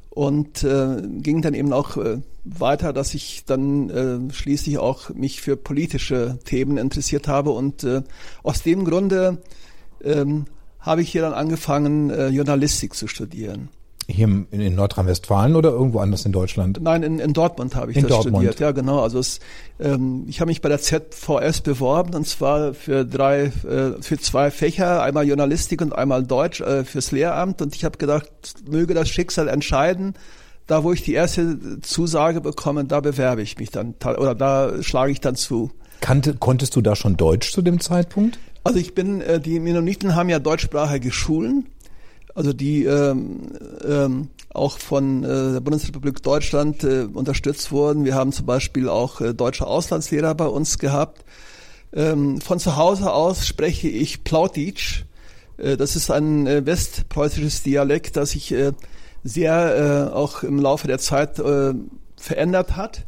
und 0.08 0.64
äh, 0.64 1.02
ging 1.20 1.42
dann 1.42 1.52
eben 1.52 1.74
auch 1.74 1.98
weiter, 2.44 2.94
dass 2.94 3.12
ich 3.12 3.44
dann 3.44 4.30
schließlich 4.32 4.78
auch 4.78 5.10
mich 5.10 5.42
für 5.42 5.56
politische 5.56 6.38
Themen 6.46 6.78
interessiert 6.78 7.28
habe. 7.28 7.50
Und 7.50 7.86
aus 8.42 8.62
dem 8.62 8.84
Grunde 8.84 9.42
ähm, 10.02 10.46
habe 10.80 11.02
ich 11.02 11.12
hier 11.12 11.22
dann 11.22 11.34
angefangen, 11.34 12.10
Journalistik 12.32 12.94
zu 12.94 13.06
studieren. 13.06 13.68
Hier 14.10 14.26
in 14.26 14.74
Nordrhein-Westfalen 14.74 15.54
oder 15.54 15.68
irgendwo 15.68 15.98
anders 15.98 16.24
in 16.24 16.32
Deutschland? 16.32 16.80
Nein, 16.80 17.02
in, 17.02 17.18
in 17.18 17.34
Dortmund 17.34 17.76
habe 17.76 17.90
ich 17.90 17.98
in 17.98 18.04
das 18.04 18.10
Dortmund. 18.10 18.36
studiert. 18.36 18.58
Ja, 18.58 18.72
genau. 18.72 19.00
Also 19.02 19.18
es, 19.18 19.38
ähm, 19.78 20.24
ich 20.26 20.40
habe 20.40 20.48
mich 20.48 20.62
bei 20.62 20.70
der 20.70 20.80
ZVS 20.80 21.60
beworben 21.60 22.14
und 22.14 22.26
zwar 22.26 22.72
für 22.72 23.04
drei, 23.04 23.52
äh, 23.68 24.00
für 24.00 24.16
zwei 24.18 24.50
Fächer, 24.50 25.02
einmal 25.02 25.28
Journalistik 25.28 25.82
und 25.82 25.94
einmal 25.94 26.22
Deutsch 26.22 26.62
äh, 26.62 26.84
fürs 26.84 27.12
Lehramt. 27.12 27.60
Und 27.60 27.76
ich 27.76 27.84
habe 27.84 27.98
gedacht, 27.98 28.30
möge 28.66 28.94
das 28.94 29.10
Schicksal 29.10 29.46
entscheiden. 29.46 30.14
Da, 30.66 30.84
wo 30.84 30.92
ich 30.92 31.02
die 31.02 31.12
erste 31.12 31.80
Zusage 31.82 32.40
bekomme, 32.40 32.86
da 32.86 33.00
bewerbe 33.00 33.42
ich 33.42 33.58
mich 33.58 33.70
dann 33.70 33.94
oder 34.02 34.34
da 34.34 34.82
schlage 34.82 35.12
ich 35.12 35.20
dann 35.20 35.36
zu. 35.36 35.70
Kannte, 36.00 36.34
konntest 36.34 36.76
du 36.76 36.80
da 36.80 36.96
schon 36.96 37.18
Deutsch 37.18 37.52
zu 37.52 37.60
dem 37.60 37.78
Zeitpunkt? 37.78 38.38
Also 38.64 38.78
ich 38.78 38.94
bin, 38.94 39.20
äh, 39.20 39.40
die 39.40 39.60
Mennoniten 39.60 40.14
haben 40.14 40.28
ja 40.28 40.38
deutschsprachige 40.38 41.10
Schulen 41.10 41.66
also 42.34 42.52
die 42.52 42.84
ähm, 42.84 43.52
ähm, 43.86 44.28
auch 44.50 44.78
von 44.78 45.24
äh, 45.24 45.52
der 45.52 45.60
Bundesrepublik 45.60 46.22
Deutschland 46.22 46.84
äh, 46.84 47.02
unterstützt 47.12 47.70
wurden. 47.70 48.04
Wir 48.04 48.14
haben 48.14 48.32
zum 48.32 48.46
Beispiel 48.46 48.88
auch 48.88 49.20
äh, 49.20 49.34
deutsche 49.34 49.66
Auslandslehrer 49.66 50.34
bei 50.34 50.46
uns 50.46 50.78
gehabt. 50.78 51.24
Ähm, 51.92 52.40
von 52.40 52.58
zu 52.58 52.76
Hause 52.76 53.12
aus 53.12 53.46
spreche 53.46 53.88
ich 53.88 54.24
Plautitsch. 54.24 55.04
Äh, 55.58 55.76
das 55.76 55.96
ist 55.96 56.10
ein 56.10 56.46
äh, 56.46 56.64
westpreußisches 56.64 57.62
Dialekt, 57.62 58.16
das 58.16 58.30
sich 58.30 58.52
äh, 58.52 58.72
sehr 59.24 60.08
äh, 60.10 60.14
auch 60.14 60.42
im 60.42 60.58
Laufe 60.58 60.86
der 60.86 60.98
Zeit 60.98 61.38
äh, 61.38 61.74
verändert 62.16 62.76
hat. 62.76 63.06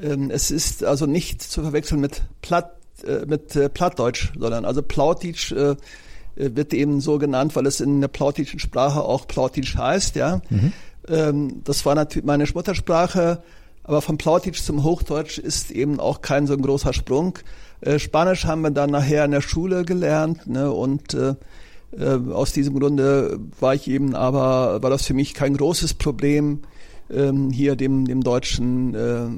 Ähm, 0.00 0.30
es 0.30 0.50
ist 0.50 0.84
also 0.84 1.06
nicht 1.06 1.42
zu 1.42 1.62
verwechseln 1.62 2.00
mit 2.00 2.22
Platt, 2.40 2.76
äh, 3.06 3.26
mit 3.26 3.54
äh, 3.56 3.68
Plattdeutsch, 3.68 4.32
sondern 4.38 4.64
also 4.64 4.82
Plautitsch 4.82 5.52
äh, 5.52 5.76
wird 6.34 6.72
eben 6.74 7.00
so 7.00 7.18
genannt, 7.18 7.54
weil 7.56 7.66
es 7.66 7.80
in 7.80 8.00
der 8.00 8.08
plautitschen 8.08 8.58
Sprache 8.58 9.02
auch 9.02 9.26
Plautitsch 9.26 9.76
heißt, 9.76 10.16
ja. 10.16 10.40
Mhm. 10.50 10.72
Ähm, 11.08 11.60
das 11.64 11.84
war 11.84 11.94
natürlich 11.94 12.26
meine 12.26 12.46
Muttersprache, 12.54 13.42
aber 13.84 14.02
vom 14.02 14.18
Plautitsch 14.18 14.62
zum 14.62 14.84
Hochdeutsch 14.84 15.38
ist 15.38 15.70
eben 15.70 16.00
auch 16.00 16.22
kein 16.22 16.46
so 16.46 16.54
ein 16.54 16.62
großer 16.62 16.92
Sprung. 16.92 17.38
Äh, 17.80 17.98
Spanisch 17.98 18.44
haben 18.44 18.62
wir 18.62 18.70
dann 18.70 18.90
nachher 18.90 19.24
in 19.24 19.32
der 19.32 19.40
Schule 19.40 19.84
gelernt, 19.84 20.46
ne, 20.46 20.70
und 20.70 21.14
äh, 21.14 21.34
äh, 21.98 22.18
aus 22.32 22.52
diesem 22.52 22.78
Grunde 22.78 23.38
war 23.60 23.74
ich 23.74 23.88
eben 23.88 24.14
aber, 24.14 24.82
war 24.82 24.90
das 24.90 25.04
für 25.04 25.14
mich 25.14 25.34
kein 25.34 25.56
großes 25.56 25.94
Problem, 25.94 26.60
ähm, 27.10 27.50
hier 27.50 27.76
dem, 27.76 28.06
dem 28.06 28.22
deutschen 28.22 28.94
äh, 28.94 29.24
äh, 29.24 29.30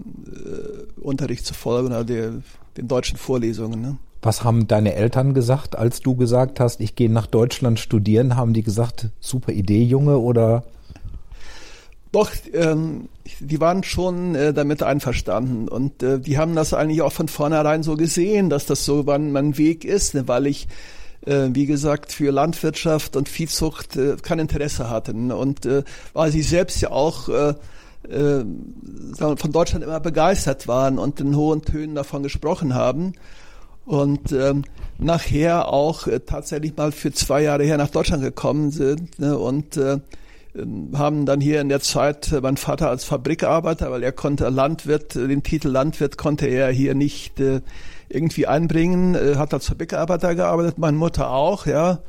Unterricht 1.01 1.45
zu 1.45 1.55
folgen 1.55 1.89
oder 1.89 2.05
der, 2.05 2.35
den 2.77 2.89
deutschen 2.89 3.19
Vorlesungen. 3.19 3.81
Ne? 3.81 3.97
Was 4.25 4.43
haben 4.43 4.67
deine 4.67 4.95
Eltern 4.95 5.35
gesagt, 5.35 5.77
als 5.77 6.01
du 6.01 6.17
gesagt 6.17 6.59
hast, 6.59 6.81
ich 6.81 6.97
gehe 6.97 7.11
nach 7.11 7.27
Deutschland 7.27 7.79
studieren? 7.79 8.37
Haben 8.37 8.55
die 8.55 8.63
gesagt, 8.63 9.11
super 9.21 9.53
Idee, 9.53 9.83
Junge, 9.83 10.19
oder? 10.19 10.65
Doch, 12.11 12.31
ähm, 12.55 13.11
die 13.41 13.61
waren 13.61 13.83
schon 13.83 14.35
äh, 14.35 14.55
damit 14.55 14.83
einverstanden 14.83 15.69
und 15.69 16.03
äh, 16.03 16.21
die 16.21 16.39
haben 16.39 16.55
das 16.55 16.73
eigentlich 16.73 17.03
auch 17.03 17.13
von 17.13 17.29
vornherein 17.29 17.83
so 17.83 17.97
gesehen, 17.97 18.49
dass 18.49 18.65
das 18.65 18.87
so 18.87 19.03
mein, 19.03 19.31
mein 19.31 19.59
Weg 19.59 19.85
ist, 19.85 20.15
ne, 20.15 20.27
weil 20.27 20.47
ich 20.47 20.69
äh, 21.27 21.49
wie 21.53 21.67
gesagt, 21.67 22.13
für 22.13 22.31
Landwirtschaft 22.31 23.17
und 23.17 23.29
Viehzucht 23.29 23.97
äh, 23.97 24.17
kein 24.23 24.39
Interesse 24.39 24.89
hatten. 24.89 25.33
Und 25.33 25.67
äh, 25.67 25.83
weil 26.15 26.33
sie 26.33 26.43
selbst 26.43 26.81
ja 26.81 26.93
auch 26.93 27.29
äh, 27.29 27.55
äh, 28.09 28.45
von 29.17 29.53
Deutschland 29.53 29.85
immer 29.85 30.01
begeistert 30.01 30.67
waren 30.67 30.99
und 30.99 31.21
in 31.21 31.37
hohen 31.37 31.61
Tönen 31.63 31.95
davon 31.95 32.23
gesprochen 32.23 32.75
haben. 32.75 33.13
Und 33.85 34.33
ähm, 34.33 34.65
nachher 34.99 35.69
auch 35.69 36.07
äh, 36.07 36.21
tatsächlich 36.21 36.77
mal 36.77 36.93
für 36.93 37.13
zwei 37.13 37.43
Jahre 37.43 37.65
her 37.65 37.77
nach 37.77 37.91
Deutschland 37.91 38.23
gekommen 38.23 38.71
sind 38.71 39.19
ne, 39.19 39.37
und 39.39 39.77
äh, 39.77 39.99
ähm, 40.57 40.91
haben 40.97 41.27
dann 41.27 41.41
hier 41.41 41.61
in 41.61 41.69
der 41.69 41.81
Zeit 41.81 42.33
äh, 42.33 42.41
mein 42.41 42.57
Vater 42.57 42.89
als 42.89 43.05
Fabrikarbeiter, 43.05 43.91
weil 43.91 44.03
er 44.03 44.13
konnte 44.13 44.49
Landwirt, 44.49 45.15
den 45.17 45.43
Titel 45.43 45.69
Landwirt 45.69 46.17
konnte 46.17 46.47
er 46.47 46.71
hier 46.71 46.95
nicht 46.95 47.41
äh, 47.41 47.61
irgendwie 48.09 48.47
einbringen, 48.47 49.15
äh, 49.15 49.37
hat 49.37 49.53
als 49.53 49.67
Fabrikarbeiter 49.67 50.35
gearbeitet, 50.35 50.79
meine 50.79 50.97
Mutter 50.97 51.31
auch, 51.31 51.67
ja. 51.67 52.01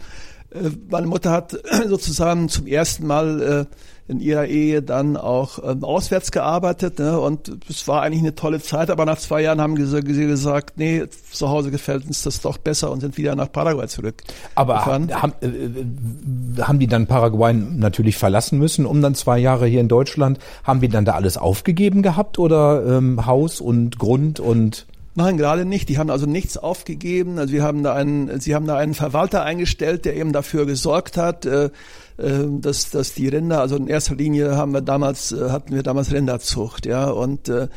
Äh, 0.51 0.69
meine 0.89 1.07
Mutter 1.07 1.31
hat 1.31 1.57
sozusagen 1.87 2.47
zum 2.49 2.67
ersten 2.67 3.07
Mal 3.07 3.41
äh, 3.41 3.65
in 4.07 4.19
ihrer 4.19 4.45
Ehe 4.45 4.83
dann 4.83 5.17
auch 5.17 5.57
ähm, 5.63 5.83
auswärts 5.83 6.31
gearbeitet 6.31 6.99
ne? 6.99 7.19
und 7.19 7.51
es 7.67 7.87
war 7.87 8.03
eigentlich 8.03 8.21
eine 8.21 8.35
tolle 8.35 8.61
Zeit, 8.61 8.91
aber 8.91 9.03
nach 9.05 9.17
zwei 9.17 9.41
Jahren 9.41 9.59
haben 9.59 9.83
sie 9.83 10.01
gesagt, 10.01 10.73
nee, 10.77 11.03
zu 11.31 11.49
Hause 11.49 11.71
gefällt 11.71 12.05
uns 12.05 12.21
das 12.21 12.39
doch 12.41 12.59
besser 12.59 12.91
und 12.91 12.99
sind 12.99 13.17
wieder 13.17 13.35
nach 13.35 13.51
Paraguay 13.51 13.87
zurück. 13.87 14.23
Aber 14.53 14.85
haben, 14.85 15.09
äh, 15.09 16.61
haben 16.61 16.77
die 16.77 16.87
dann 16.87 17.07
Paraguay 17.07 17.53
natürlich 17.53 18.17
verlassen 18.17 18.59
müssen, 18.59 18.85
um 18.85 19.01
dann 19.01 19.15
zwei 19.15 19.39
Jahre 19.39 19.65
hier 19.65 19.81
in 19.81 19.87
Deutschland, 19.87 20.37
haben 20.63 20.81
die 20.81 20.89
dann 20.89 21.05
da 21.05 21.13
alles 21.13 21.37
aufgegeben 21.37 22.03
gehabt 22.03 22.37
oder 22.37 22.85
ähm, 22.85 23.25
Haus 23.25 23.59
und 23.59 23.97
Grund 23.97 24.39
und 24.39 24.85
Nein, 25.17 25.37
gerade 25.37 25.63
nicht. 25.63 25.87
Die 25.87 25.97
haben 25.97 26.09
also 26.09 26.25
nichts 26.25 26.57
aufgegeben. 26.57 27.39
Also 27.39 27.53
wir 27.53 27.63
haben 27.63 27.83
da 27.83 27.93
einen, 27.93 28.41
sie 28.41 28.53
haben 28.53 28.67
da 28.67 28.75
einen 28.75 28.93
Verwalter 28.93 29.43
eingestellt, 29.43 30.03
der 30.03 30.17
eben 30.17 30.33
dafür 30.33 30.65
gesorgt 30.65 31.15
hat, 31.15 31.45
äh, 31.45 31.69
dass, 32.17 32.91
dass 32.91 33.13
die 33.13 33.27
Rinder, 33.27 33.59
also 33.59 33.75
in 33.75 33.87
erster 33.87 34.15
Linie 34.15 34.55
haben 34.55 34.73
wir 34.73 34.81
damals, 34.81 35.31
äh, 35.31 35.49
hatten 35.49 35.73
wir 35.73 35.83
damals 35.83 36.11
Rinderzucht, 36.13 36.85
ja, 36.85 37.09
und 37.09 37.49
äh, 37.49 37.67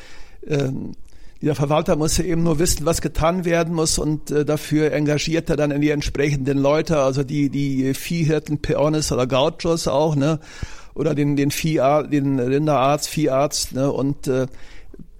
äh, 0.47 0.71
dieser 1.41 1.55
Verwalter 1.55 1.97
musste 1.97 2.25
eben 2.25 2.43
nur 2.43 2.59
wissen, 2.59 2.85
was 2.85 3.01
getan 3.01 3.45
werden 3.45 3.75
muss 3.75 3.99
und 3.99 4.31
äh, 4.31 4.45
dafür 4.45 4.93
engagiert 4.93 5.51
er 5.51 5.57
dann 5.57 5.71
in 5.71 5.81
die 5.81 5.91
entsprechenden 5.91 6.59
Leute, 6.59 6.99
also 6.99 7.23
die 7.23 7.49
die 7.49 7.95
Viehhirten, 7.95 8.59
Peones 8.59 9.13
oder 9.13 9.27
Gauchos 9.27 9.87
auch, 9.89 10.17
ne, 10.17 10.41
oder 10.95 11.15
den 11.15 11.37
den 11.37 11.51
Vieharzt, 11.51 12.13
den 12.13 12.39
Rinderarzt, 12.39 13.09
Vieharzt, 13.09 13.73
ne, 13.73 13.91
und 13.91 14.27
äh, 14.27 14.47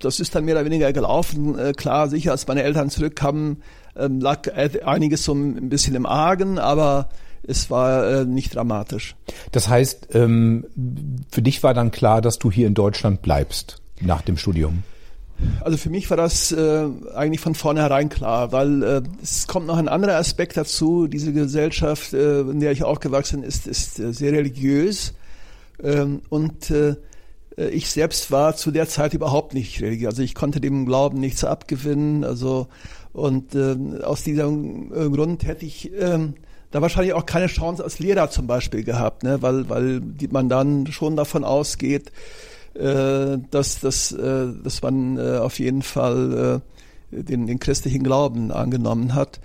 das 0.01 0.21
ist 0.21 0.35
dann 0.35 0.45
mehr 0.45 0.55
oder 0.55 0.65
weniger 0.65 0.93
gelaufen. 0.93 1.59
Äh, 1.59 1.73
klar, 1.73 2.09
sicher, 2.09 2.33
als 2.33 2.47
meine 2.47 2.63
Eltern 2.63 2.91
zurückkamen, 2.91 3.63
ähm, 3.97 4.21
lag 4.21 4.49
einiges 4.85 5.25
so 5.25 5.35
ein 5.35 5.69
bisschen 5.69 5.95
im 5.95 6.07
Argen, 6.07 6.59
aber 6.59 7.09
es 7.43 7.71
war 7.71 8.07
äh, 8.09 8.25
nicht 8.25 8.55
dramatisch. 8.55 9.17
Das 9.53 9.69
heißt, 9.69 10.09
ähm, 10.15 10.67
für 11.31 11.43
dich 11.43 11.63
war 11.63 11.75
dann 11.75 11.91
klar, 11.91 12.21
dass 12.21 12.39
du 12.39 12.51
hier 12.51 12.67
in 12.67 12.75
Deutschland 12.75 13.23
bleibst 13.23 13.81
nach 14.01 14.23
dem 14.23 14.37
Studium? 14.37 14.83
Also 15.61 15.79
für 15.79 15.91
mich 15.91 16.11
war 16.11 16.17
das 16.17 16.51
äh, 16.51 16.89
eigentlich 17.15 17.41
von 17.41 17.55
vornherein 17.55 18.09
klar, 18.09 18.51
weil 18.51 18.83
äh, 18.83 19.03
es 19.23 19.47
kommt 19.47 19.67
noch 19.67 19.77
ein 19.77 19.89
anderer 19.89 20.17
Aspekt 20.17 20.57
dazu. 20.57 21.07
Diese 21.07 21.33
Gesellschaft, 21.33 22.13
äh, 22.13 22.41
in 22.41 22.61
der 22.61 22.73
ich 22.73 22.83
aufgewachsen 22.83 23.41
bin, 23.41 23.49
ist, 23.49 23.67
ist 23.69 24.01
äh, 24.01 24.13
sehr 24.13 24.33
religiös 24.33 25.15
ähm, 25.83 26.23
und 26.29 26.71
äh, 26.71 26.97
äh, 27.57 27.69
ich 27.71 27.89
selbst 27.91 28.31
war 28.31 28.57
zu 28.57 28.71
der 28.71 28.89
Zeit 28.89 29.15
überhaupt 29.15 29.55
nicht 29.55 29.81
religiös. 29.81 30.09
Also 30.09 30.23
ich 30.23 30.35
konnte 30.35 30.61
dem 30.61 30.87
Glauben 30.87 31.21
nichts 31.21 31.45
abgewinnen. 31.45 32.25
Also 32.25 32.69
und 33.13 33.55
äh, 33.55 33.77
aus 34.03 34.25
diesem 34.25 34.93
äh, 34.93 35.09
Grund 35.09 35.45
hätte 35.45 35.67
ich 35.67 35.93
äh, 35.93 36.19
da 36.71 36.83
wahrscheinlich 36.83 37.15
auch 37.15 37.27
keine 37.27 37.47
Chance 37.47 37.83
als 37.83 37.99
Lehrer 37.99 38.31
zum 38.31 38.47
Beispiel 38.47 38.85
gehabt, 38.85 39.23
ne? 39.23 39.41
weil 39.43 39.69
weil 39.69 40.03
man 40.31 40.49
dann 40.49 40.87
schon 40.89 41.17
davon 41.17 41.45
ausgeht, 41.45 42.13
äh, 42.75 43.39
dass 43.51 43.81
dass, 43.81 44.13
äh, 44.13 44.49
dass 44.63 44.83
man 44.83 45.19
äh, 45.19 45.39
auf 45.39 45.59
jeden 45.59 45.83
Fall 45.83 46.63
äh, 47.11 47.23
den, 47.23 47.47
den 47.47 47.59
christlichen 47.59 48.03
Glauben 48.03 48.53
angenommen 48.53 49.15
hat. 49.15 49.41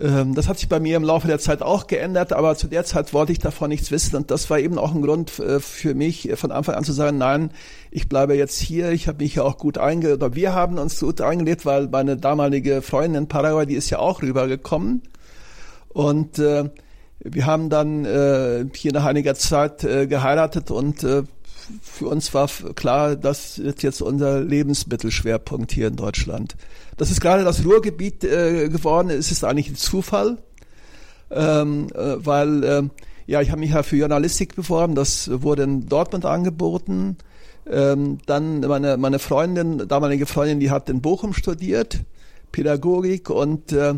Ähm, 0.00 0.34
das 0.34 0.48
hat 0.48 0.58
sich 0.58 0.68
bei 0.68 0.80
mir 0.80 0.96
im 0.96 1.02
Laufe 1.02 1.26
der 1.26 1.38
Zeit 1.38 1.62
auch 1.62 1.86
geändert, 1.86 2.32
aber 2.32 2.56
zu 2.56 2.68
der 2.68 2.84
Zeit 2.84 3.12
wollte 3.12 3.32
ich 3.32 3.40
davon 3.40 3.68
nichts 3.68 3.90
wissen 3.90 4.16
und 4.16 4.30
das 4.30 4.48
war 4.48 4.58
eben 4.58 4.78
auch 4.78 4.94
ein 4.94 5.02
Grund 5.02 5.38
äh, 5.38 5.60
für 5.60 5.94
mich, 5.94 6.30
äh, 6.30 6.36
von 6.36 6.50
Anfang 6.50 6.76
an 6.76 6.84
zu 6.84 6.92
sagen, 6.92 7.18
nein, 7.18 7.50
ich 7.90 8.08
bleibe 8.08 8.34
jetzt 8.34 8.58
hier, 8.58 8.90
ich 8.92 9.06
habe 9.06 9.22
mich 9.22 9.34
ja 9.34 9.42
auch 9.42 9.58
gut 9.58 9.76
einge, 9.76 10.14
oder 10.14 10.34
wir 10.34 10.54
haben 10.54 10.78
uns 10.78 10.98
gut 11.00 11.20
eingelebt, 11.20 11.66
weil 11.66 11.88
meine 11.88 12.16
damalige 12.16 12.80
Freundin 12.80 13.24
in 13.24 13.28
Paraguay, 13.28 13.66
die 13.66 13.74
ist 13.74 13.90
ja 13.90 13.98
auch 13.98 14.22
rübergekommen 14.22 15.02
und 15.92 16.38
äh, 16.38 16.70
wir 17.20 17.46
haben 17.46 17.70
dann 17.70 18.04
äh, 18.04 18.64
hier 18.74 18.92
nach 18.92 19.04
einiger 19.04 19.34
Zeit 19.34 19.84
äh, 19.84 20.06
geheiratet 20.06 20.70
und 20.70 21.04
äh, 21.04 21.22
für 21.80 22.08
uns 22.08 22.34
war 22.34 22.48
klar, 22.74 23.16
das 23.16 23.58
ist 23.58 23.82
jetzt 23.82 24.02
unser 24.02 24.40
Lebensmittelschwerpunkt 24.40 25.72
hier 25.72 25.88
in 25.88 25.96
Deutschland. 25.96 26.56
Dass 26.96 27.10
es 27.10 27.20
gerade 27.20 27.44
das 27.44 27.64
Ruhrgebiet 27.64 28.24
äh, 28.24 28.68
geworden 28.68 29.10
ist, 29.10 29.30
ist 29.30 29.44
eigentlich 29.44 29.68
ein 29.68 29.76
Zufall, 29.76 30.38
ähm, 31.30 31.86
äh, 31.94 32.16
weil 32.24 32.64
äh, 32.64 32.82
ja, 33.26 33.40
ich 33.40 33.50
habe 33.50 33.60
mich 33.60 33.70
ja 33.70 33.82
für 33.82 33.96
Journalistik 33.96 34.56
beworben, 34.56 34.94
das 34.94 35.30
wurde 35.32 35.62
in 35.62 35.88
Dortmund 35.88 36.24
angeboten. 36.26 37.16
Ähm, 37.70 38.18
dann 38.26 38.60
meine, 38.60 38.96
meine 38.96 39.20
Freundin, 39.20 39.86
damalige 39.86 40.26
Freundin, 40.26 40.58
die 40.58 40.70
hat 40.70 40.88
in 40.88 41.00
Bochum 41.00 41.32
studiert, 41.32 42.00
Pädagogik 42.50 43.30
und 43.30 43.72
äh, 43.72 43.94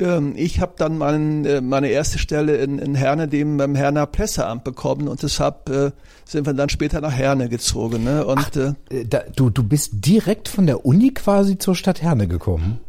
ähm, 0.00 0.34
ich 0.36 0.60
habe 0.60 0.72
dann 0.76 0.98
mein, 0.98 1.44
äh, 1.44 1.60
meine 1.60 1.88
erste 1.88 2.18
Stelle 2.18 2.56
in, 2.56 2.78
in 2.78 2.94
Herne, 2.94 3.28
dem 3.28 3.56
beim 3.56 3.74
Herner 3.74 4.06
Presseamt 4.06 4.64
bekommen 4.64 5.08
und 5.08 5.22
deshalb 5.22 5.68
äh, 5.68 5.90
sind 6.24 6.46
wir 6.46 6.54
dann 6.54 6.68
später 6.68 7.00
nach 7.00 7.12
Herne 7.12 7.48
gezogen. 7.48 8.04
Ne? 8.04 8.24
Und, 8.24 8.38
Ach, 8.38 8.56
äh, 8.56 8.72
äh, 8.90 9.04
da, 9.04 9.20
du, 9.34 9.50
du 9.50 9.62
bist 9.62 9.92
direkt 9.94 10.48
von 10.48 10.66
der 10.66 10.84
Uni 10.84 11.12
quasi 11.12 11.58
zur 11.58 11.74
Stadt 11.74 12.02
Herne 12.02 12.28
gekommen? 12.28 12.80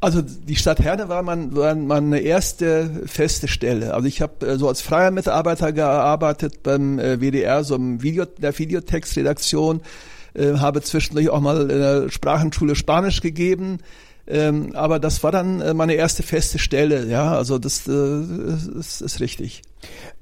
Also 0.00 0.22
die 0.22 0.54
Stadt 0.54 0.78
Herne 0.78 1.08
war, 1.08 1.22
mein, 1.22 1.56
war 1.56 1.74
meine 1.74 2.20
erste 2.20 3.02
feste 3.06 3.48
Stelle. 3.48 3.94
Also 3.94 4.06
ich 4.06 4.20
habe 4.20 4.46
äh, 4.46 4.56
so 4.56 4.68
als 4.68 4.80
freier 4.80 5.10
Mitarbeiter 5.10 5.72
gearbeitet 5.72 6.62
beim 6.62 6.98
WDR, 6.98 7.64
so 7.64 7.74
im 7.74 8.02
Video, 8.02 8.24
der 8.24 8.56
Videotextredaktion, 8.56 9.80
habe 10.38 10.82
zwischendurch 10.82 11.30
auch 11.30 11.40
mal 11.40 11.62
in 11.62 11.68
der 11.68 12.10
Sprachenschule 12.10 12.76
Spanisch 12.76 13.22
gegeben 13.22 13.78
ähm, 14.28 14.74
aber 14.74 14.98
das 14.98 15.22
war 15.22 15.32
dann 15.32 15.60
äh, 15.60 15.74
meine 15.74 15.94
erste 15.94 16.22
feste 16.22 16.58
Stelle, 16.58 17.06
ja, 17.06 17.32
also 17.32 17.58
das, 17.58 17.88
äh, 17.88 18.22
ist, 18.78 19.00
ist 19.00 19.20
richtig. 19.20 19.62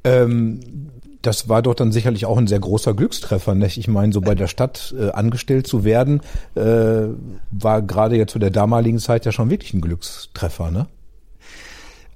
Ähm, 0.05 0.91
das 1.23 1.49
war 1.49 1.63
doch 1.63 1.75
dann 1.75 1.91
sicherlich 1.91 2.25
auch 2.25 2.39
ein 2.39 2.47
sehr 2.47 2.61
großer 2.61 2.95
Glückstreffer. 2.95 3.55
Nicht? 3.55 3.79
Ich 3.79 3.89
meine, 3.89 4.13
so 4.13 4.21
bei 4.21 4.35
der 4.35 4.47
Stadt 4.47 4.95
äh, 4.99 5.11
angestellt 5.11 5.67
zu 5.67 5.85
werden, 5.85 6.21
äh, 6.55 7.09
war 7.51 7.83
gerade 7.83 8.17
ja 8.17 8.27
zu 8.27 8.39
der 8.39 8.51
damaligen 8.51 8.99
Zeit 8.99 9.25
ja 9.27 9.33
schon 9.33 9.51
wirklich 9.51 9.75
ein 9.75 9.81
Glückstreffer, 9.81 10.71
ne? 10.71 10.87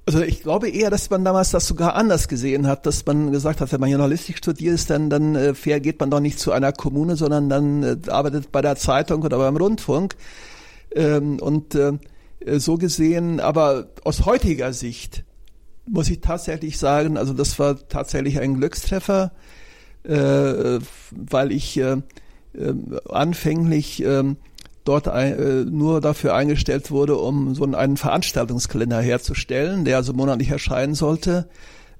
Also 0.07 0.21
ich 0.21 0.41
glaube 0.41 0.67
eher, 0.69 0.89
dass 0.89 1.09
man 1.11 1.23
damals 1.23 1.51
das 1.51 1.67
sogar 1.67 1.95
anders 1.95 2.27
gesehen 2.27 2.65
hat, 2.65 2.87
dass 2.87 3.05
man 3.05 3.31
gesagt 3.31 3.61
hat, 3.61 3.71
wenn 3.71 3.79
man 3.79 3.89
Journalistik 3.89 4.37
studiert, 4.37 4.89
dann, 4.89 5.11
dann 5.11 5.35
äh, 5.35 5.79
geht 5.79 5.99
man 5.99 6.09
doch 6.09 6.19
nicht 6.19 6.39
zu 6.39 6.51
einer 6.51 6.71
Kommune, 6.71 7.15
sondern 7.15 7.49
dann 7.49 7.83
äh, 7.83 7.97
arbeitet 8.09 8.51
bei 8.51 8.61
der 8.61 8.77
Zeitung 8.77 9.21
oder 9.21 9.37
beim 9.37 9.55
Rundfunk. 9.55 10.15
Ähm, 10.93 11.39
und 11.39 11.75
äh, 11.75 11.93
so 12.57 12.77
gesehen, 12.77 13.39
aber 13.39 13.89
aus 14.03 14.25
heutiger 14.25 14.73
Sicht 14.73 15.23
muss 15.85 16.09
ich 16.09 16.21
tatsächlich 16.21 16.77
sagen, 16.77 17.17
also 17.17 17.33
das 17.33 17.57
war 17.59 17.87
tatsächlich 17.87 18.39
ein 18.39 18.55
Glückstreffer, 18.55 19.31
äh, 20.03 20.79
weil 21.11 21.51
ich 21.51 21.77
äh, 21.77 21.97
äh, 22.53 22.73
anfänglich 23.09 24.03
äh, 24.03 24.23
dort 24.83 25.07
ein, 25.07 25.39
äh, 25.39 25.65
nur 25.65 26.01
dafür 26.01 26.33
eingestellt 26.33 26.91
wurde, 26.91 27.17
um 27.17 27.55
so 27.55 27.63
einen 27.63 27.97
Veranstaltungskalender 27.97 29.01
herzustellen, 29.01 29.85
der 29.85 29.97
also 29.97 30.13
monatlich 30.13 30.49
erscheinen 30.49 30.95
sollte. 30.95 31.49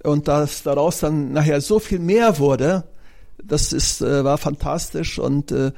Und 0.03 0.27
dass 0.27 0.63
daraus 0.63 1.00
dann 1.00 1.31
nachher 1.31 1.62
so 1.62 1.79
viel 1.79 2.00
mehr 2.00 2.39
wurde, 2.39 2.86
das 3.43 3.74
ist, 3.74 4.01
äh, 4.01 4.24
war 4.24 4.38
fantastisch 4.38 5.19
und 5.19 5.51
äh 5.51 5.71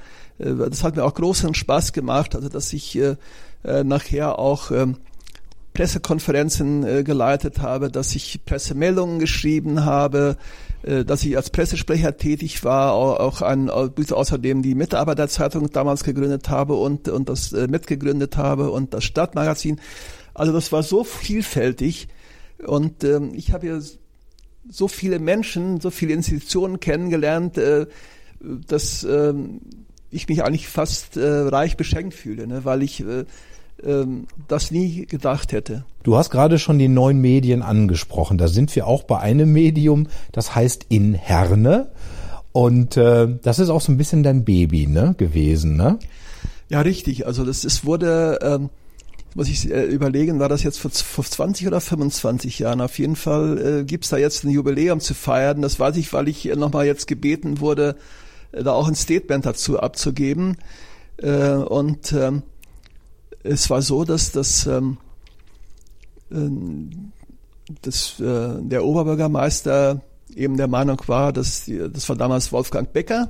das 0.44 0.84
hat 0.84 0.96
mir 0.96 1.04
auch 1.04 1.14
großen 1.14 1.54
Spaß 1.54 1.94
gemacht, 1.94 2.36
also 2.36 2.50
dass 2.50 2.74
ich 2.74 2.98
äh, 2.98 3.16
äh, 3.64 3.84
nachher 3.84 4.40
auch 4.40 4.72
äh, 4.72 4.88
Pressekonferenzen 5.74 6.86
äh, 6.86 7.04
geleitet 7.04 7.60
habe, 7.60 7.90
dass 7.90 8.16
ich 8.16 8.46
Pressemeldungen 8.46 9.20
geschrieben 9.20 9.86
habe, 9.86 10.38
äh, 10.84 11.04
dass 11.04 11.24
ich 11.24 11.36
als 11.36 11.50
Pressesprecher 11.50 12.18
tätig 12.18 12.64
war, 12.64 12.94
auch 12.94 13.42
ein, 13.42 13.70
außerdem 13.70 14.62
die 14.62 14.76
Mitarbeiterzeitung 14.76 15.72
damals 15.72 16.04
gegründet 16.04 16.50
habe 16.50 16.76
und, 16.76 17.10
und 17.10 17.30
das 17.30 17.54
äh, 17.54 17.68
mitgegründet 17.68 18.38
habe 18.38 18.72
und 18.72 18.94
das 18.94 19.04
Stadtmagazin. 19.04 19.80
Also 20.34 20.54
das 20.54 20.72
war 20.72 20.84
so 20.84 21.04
vielfältig 21.04 22.08
und 22.66 23.04
ähm, 23.04 23.34
ich 23.34 23.52
habe 23.52 23.68
ja 23.68 23.80
so 24.70 24.88
viele 24.88 25.20
Menschen, 25.20 25.82
so 25.82 25.90
viele 25.90 26.14
Institutionen 26.14 26.80
kennengelernt, 26.80 27.58
äh, 27.58 27.88
dass 28.40 29.04
äh, 29.04 29.34
ich 30.13 30.27
mich 30.27 30.43
eigentlich 30.43 30.67
fast 30.67 31.17
äh, 31.17 31.27
reich 31.27 31.77
beschenkt 31.77 32.13
fühle, 32.13 32.48
ne? 32.48 32.65
weil 32.65 32.84
ich 32.84 33.01
äh, 33.01 33.25
ähm, 33.84 34.27
das 34.48 34.72
nie 34.72 35.05
gedacht 35.05 35.51
hätte. 35.51 35.86
Du 36.03 36.15
hast 36.15 36.29
gerade 36.29 36.60
schon 36.60 36.79
die 36.79 36.88
neuen 36.88 37.20
Medien 37.20 37.62
angesprochen. 37.62 38.38
Da 38.38 38.48
sind 38.48 38.75
wir 38.75 38.88
auch 38.88 39.03
bei 39.03 39.20
einem 39.20 39.51
Medium, 39.51 40.08
das 40.32 40.55
heißt 40.55 40.86
in 40.89 41.13
Herne. 41.13 41.91
Und 42.51 42.98
äh, 42.98 43.27
das 43.41 43.60
ist 43.60 43.70
auch 43.70 43.82
so 43.82 43.91
ein 43.91 43.98
bisschen 43.98 44.24
dein 44.24 44.46
Baby 44.46 44.88
ne, 44.88 45.15
gewesen, 45.17 45.75
ne? 45.75 45.98
Ja, 46.70 46.82
richtig. 46.82 47.25
Also 47.25 47.43
das 47.46 47.65
ist, 47.65 47.86
wurde, 47.86 48.39
ähm, 48.41 48.70
muss 49.36 49.50
ich 49.50 49.72
äh, 49.72 49.86
überlegen, 49.86 50.39
war 50.39 50.50
das 50.50 50.63
jetzt 50.63 50.79
vor, 50.79 50.91
vor 50.91 51.25
20 51.25 51.67
oder 51.67 51.82
25 51.82 52.60
Jahren? 52.60 52.82
Auf 52.82 53.00
jeden 53.00 53.15
Fall 53.15 53.82
äh, 53.82 53.84
gibt's 53.84 54.10
da 54.10 54.17
jetzt 54.17 54.43
ein 54.43 54.51
Jubiläum 54.51 55.00
zu 55.00 55.13
feiern. 55.15 55.62
Das 55.62 55.79
weiß 55.79 55.98
ich, 55.98 56.13
weil 56.13 56.27
ich 56.27 56.48
äh, 56.48 56.55
nochmal 56.55 56.86
jetzt 56.86 57.08
gebeten 57.08 57.60
wurde, 57.60 57.96
da 58.54 58.72
auch 58.72 58.88
ein 58.88 58.96
Statement 58.96 59.46
dazu 59.46 59.80
abzugeben. 59.80 60.58
Äh, 61.18 61.54
und 61.54 62.14
ähm, 62.14 62.44
es 63.44 63.70
war 63.70 63.82
so, 63.82 64.04
dass 64.04 64.32
das, 64.32 64.66
ähm, 64.68 64.98
ähm, 66.32 67.12
dass 67.82 68.20
äh, 68.20 68.62
der 68.62 68.86
Oberbürgermeister 68.86 70.02
eben 70.36 70.58
der 70.58 70.68
Meinung 70.68 71.02
war, 71.08 71.34
dass 71.34 71.66
die, 71.66 71.78
das 71.92 72.08
war 72.10 72.16
damals 72.16 72.52
Wolfgang 72.52 72.92
Becker, 72.92 73.30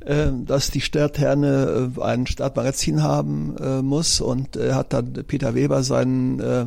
äh, 0.00 0.30
dass 0.44 0.70
die 0.70 0.80
Stadtherne 0.80 1.92
äh, 1.96 2.00
ein 2.02 2.26
Stadtmagazin 2.26 3.02
haben 3.02 3.56
äh, 3.58 3.82
muss 3.82 4.20
und 4.20 4.56
er 4.56 4.76
hat 4.76 4.92
dann 4.92 5.12
Peter 5.26 5.54
Weber 5.54 5.82
seinen 5.82 6.40
äh, 6.40 6.66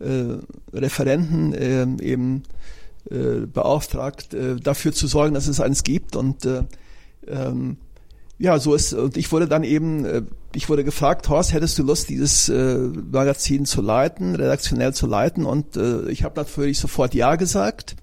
äh, 0.00 0.38
Referenten 0.72 1.52
äh, 1.54 1.86
eben 2.02 2.44
äh, 3.10 3.46
beauftragt, 3.46 4.34
äh, 4.34 4.56
dafür 4.56 4.92
zu 4.92 5.06
sorgen, 5.06 5.34
dass 5.34 5.46
es 5.46 5.60
eins 5.60 5.84
gibt 5.84 6.16
und 6.16 6.44
äh, 6.46 6.62
ähm, 7.28 7.76
ja, 8.38 8.58
so 8.58 8.74
ist, 8.74 8.92
und 8.92 9.16
ich 9.16 9.30
wurde 9.30 9.46
dann 9.46 9.64
eben, 9.64 10.04
äh, 10.04 10.22
ich 10.54 10.68
wurde 10.68 10.84
gefragt, 10.84 11.28
Horst, 11.28 11.52
hättest 11.52 11.78
du 11.78 11.82
Lust, 11.82 12.08
dieses 12.08 12.48
äh, 12.48 12.78
Magazin 12.78 13.64
zu 13.64 13.80
leiten, 13.80 14.34
redaktionell 14.34 14.92
zu 14.92 15.06
leiten? 15.06 15.44
Und 15.44 15.76
äh, 15.76 16.08
ich 16.08 16.24
habe 16.24 16.40
natürlich 16.40 16.78
sofort 16.78 17.14
Ja 17.14 17.36
gesagt, 17.36 17.96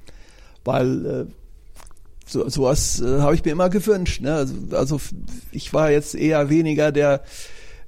weil 0.64 1.28
so, 2.26 2.48
sowas 2.48 3.04
habe 3.04 3.34
ich 3.36 3.44
mir 3.44 3.52
immer 3.52 3.70
gewünscht. 3.70 4.22
Ne? 4.22 4.34
Also, 4.34 4.56
also 4.72 5.02
ich 5.52 5.74
war 5.74 5.92
jetzt 5.92 6.16
eher 6.16 6.50
weniger 6.50 6.92
der, 6.92 7.24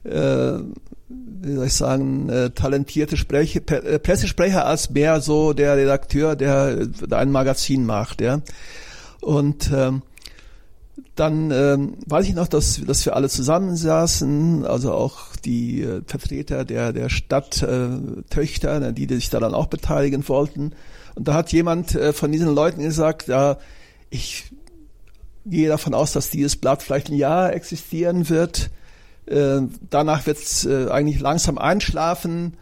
äh, 0.03 0.57
wie 1.07 1.55
soll 1.55 1.67
ich 1.67 1.73
sagen, 1.73 2.51
talentierte 2.55 3.15
Spreche, 3.15 3.61
Pressesprecher 3.61 4.65
als 4.65 4.89
mehr 4.89 5.21
so 5.21 5.53
der 5.53 5.77
Redakteur, 5.77 6.35
der, 6.35 6.87
der 6.87 7.19
ein 7.19 7.31
Magazin 7.31 7.85
macht. 7.85 8.21
Ja? 8.21 8.41
Und 9.21 9.71
ähm, 9.73 10.01
dann 11.15 11.51
ähm, 11.51 11.95
weiß 12.05 12.27
ich 12.27 12.35
noch, 12.35 12.47
dass, 12.47 12.81
dass 12.85 13.05
wir 13.05 13.15
alle 13.15 13.29
zusammensaßen, 13.29 14.65
also 14.65 14.93
auch 14.93 15.35
die 15.37 15.81
äh, 15.81 16.01
Vertreter 16.05 16.65
der, 16.65 16.93
der 16.93 17.09
Stadttöchter, 17.09 18.81
äh, 18.81 18.93
die, 18.93 19.07
die 19.07 19.15
sich 19.15 19.29
daran 19.29 19.53
auch 19.53 19.67
beteiligen 19.67 20.27
wollten. 20.27 20.73
Und 21.15 21.27
da 21.27 21.33
hat 21.33 21.51
jemand 21.51 21.95
äh, 21.95 22.13
von 22.13 22.31
diesen 22.31 22.53
Leuten 22.53 22.81
gesagt, 22.81 23.27
ja, 23.27 23.57
ich 24.09 24.51
gehe 25.45 25.67
davon 25.67 25.93
aus, 25.93 26.13
dass 26.13 26.29
dieses 26.29 26.55
Blatt 26.55 26.83
vielleicht 26.83 27.09
ein 27.09 27.17
Jahr 27.17 27.53
existieren 27.53 28.29
wird. 28.29 28.69
Äh, 29.25 29.61
danach 29.89 30.25
wird 30.25 30.37
es 30.37 30.65
äh, 30.65 30.89
eigentlich 30.89 31.19
langsam 31.19 31.57
einschlafen 31.57 32.53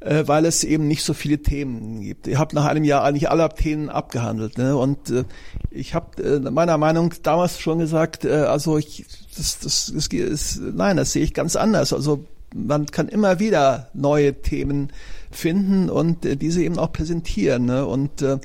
äh, 0.00 0.26
weil 0.26 0.46
es 0.46 0.64
eben 0.64 0.88
nicht 0.88 1.04
so 1.04 1.14
viele 1.14 1.38
Themen 1.38 2.00
gibt. 2.00 2.26
Ich 2.26 2.36
habe 2.36 2.54
nach 2.54 2.64
einem 2.64 2.84
Jahr 2.84 3.04
eigentlich 3.04 3.30
alle 3.30 3.48
Themen 3.50 3.90
abgehandelt. 3.90 4.58
Ne? 4.58 4.76
Und 4.76 5.10
äh, 5.10 5.24
ich 5.70 5.94
habe 5.94 6.22
äh, 6.22 6.50
meiner 6.50 6.78
Meinung 6.78 7.12
damals 7.22 7.60
schon 7.60 7.78
gesagt, 7.78 8.24
äh, 8.24 8.30
also 8.30 8.78
ich, 8.78 9.04
das, 9.36 9.58
das, 9.60 9.92
das 9.94 10.06
ist, 10.08 10.60
nein, 10.60 10.96
das 10.96 11.12
sehe 11.12 11.22
ich 11.22 11.34
ganz 11.34 11.56
anders. 11.56 11.92
Also 11.92 12.24
man 12.54 12.86
kann 12.86 13.08
immer 13.08 13.38
wieder 13.38 13.90
neue 13.92 14.40
Themen 14.40 14.92
finden 15.30 15.90
und 15.90 16.24
äh, 16.24 16.36
diese 16.36 16.62
eben 16.62 16.78
auch 16.78 16.92
präsentieren. 16.92 17.66
Ne? 17.66 17.86
Und 17.86 18.22
äh, 18.22 18.38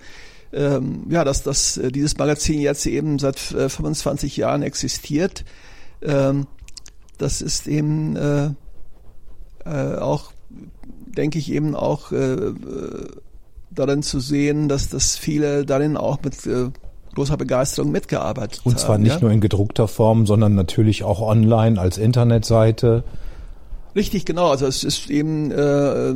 ähm, 0.51 1.05
ja, 1.09 1.23
dass 1.23 1.43
das, 1.43 1.77
äh, 1.77 1.91
dieses 1.91 2.17
Magazin 2.17 2.59
jetzt 2.59 2.85
eben 2.85 3.17
seit 3.17 3.51
äh, 3.51 3.69
25 3.69 4.37
Jahren 4.37 4.61
existiert, 4.61 5.45
ähm, 6.01 6.47
das 7.17 7.41
ist 7.41 7.67
eben 7.67 8.15
äh, 8.17 8.49
äh, 9.65 9.97
auch 9.97 10.34
denke 11.17 11.39
ich 11.39 11.51
eben 11.51 11.75
auch 11.75 12.11
äh, 12.11 12.53
darin 13.71 14.03
zu 14.03 14.19
sehen, 14.19 14.69
dass 14.69 14.89
das 14.89 15.17
viele 15.17 15.65
darin 15.65 15.97
auch 15.97 16.21
mit 16.23 16.45
äh, 16.45 16.69
großer 17.15 17.37
Begeisterung 17.37 17.91
mitgearbeitet 17.91 18.59
haben. 18.59 18.71
Und 18.71 18.79
zwar 18.79 18.97
nicht 18.97 19.15
ja? 19.15 19.21
nur 19.21 19.31
in 19.31 19.41
gedruckter 19.41 19.87
Form, 19.87 20.25
sondern 20.25 20.55
natürlich 20.55 21.03
auch 21.03 21.21
online 21.21 21.79
als 21.79 21.97
Internetseite. 21.97 23.03
Richtig, 23.95 24.25
genau. 24.25 24.49
Also 24.49 24.67
es 24.67 24.83
ist 24.83 25.09
eben 25.09 25.51
äh, 25.51 26.15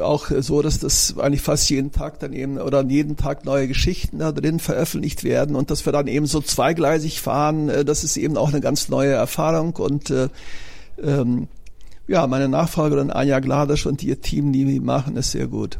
auch 0.00 0.30
so, 0.40 0.60
dass 0.60 0.80
das 0.80 1.14
eigentlich 1.18 1.40
fast 1.40 1.70
jeden 1.70 1.92
Tag 1.92 2.18
dann 2.20 2.32
eben 2.32 2.58
oder 2.58 2.84
jeden 2.84 3.16
Tag 3.16 3.44
neue 3.44 3.68
Geschichten 3.68 4.18
da 4.18 4.32
drin 4.32 4.58
veröffentlicht 4.58 5.24
werden 5.24 5.56
und 5.56 5.70
dass 5.70 5.86
wir 5.86 5.92
dann 5.92 6.06
eben 6.06 6.26
so 6.26 6.40
zweigleisig 6.40 7.20
fahren, 7.20 7.68
äh, 7.68 7.84
das 7.84 8.04
ist 8.04 8.16
eben 8.16 8.36
auch 8.36 8.48
eine 8.48 8.60
ganz 8.60 8.88
neue 8.88 9.12
Erfahrung 9.12 9.76
und 9.76 10.10
äh, 10.10 10.28
ähm, 11.02 11.48
ja, 12.08 12.26
meine 12.26 12.48
Nachfolgerin 12.48 13.10
Anja 13.10 13.38
Gladisch 13.38 13.86
und 13.86 14.02
ihr 14.02 14.20
Team, 14.20 14.52
die 14.52 14.80
machen 14.80 15.16
es 15.16 15.30
sehr 15.30 15.46
gut. 15.46 15.78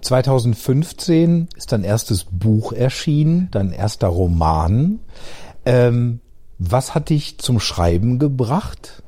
2015 0.00 1.48
ist 1.56 1.72
dein 1.72 1.84
erstes 1.84 2.24
Buch 2.24 2.72
erschienen, 2.72 3.48
dein 3.52 3.70
erster 3.72 4.08
Roman. 4.08 4.98
Ähm, 5.64 6.20
was 6.58 6.94
hat 6.94 7.10
dich 7.10 7.38
zum 7.38 7.60
Schreiben 7.60 8.18
gebracht? 8.18 9.02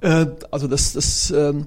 Äh, 0.00 0.26
also 0.50 0.68
das, 0.68 0.94
das 0.94 1.30
ähm, 1.30 1.66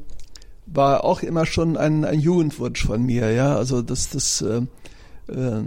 war 0.65 1.03
auch 1.03 1.21
immer 1.21 1.45
schon 1.45 1.77
ein, 1.77 2.05
ein 2.05 2.19
Jugendwunsch 2.19 2.85
von 2.85 3.03
mir, 3.03 3.31
ja. 3.31 3.55
Also 3.55 3.81
dass 3.81 4.09
das, 4.09 4.41
äh, 4.41 4.61
äh, 5.31 5.63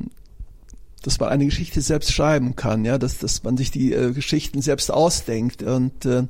dass 1.03 1.21
man 1.21 1.29
eine 1.29 1.45
Geschichte 1.45 1.81
selbst 1.81 2.12
schreiben 2.12 2.57
kann, 2.57 2.85
ja, 2.85 2.99
dass, 2.99 3.19
dass 3.19 3.43
man 3.45 3.57
sich 3.57 3.71
die 3.71 3.93
äh, 3.93 4.12
Geschichten 4.12 4.62
selbst 4.62 4.90
ausdenkt 4.90 5.62
und 5.62 6.05
äh, 6.07 6.25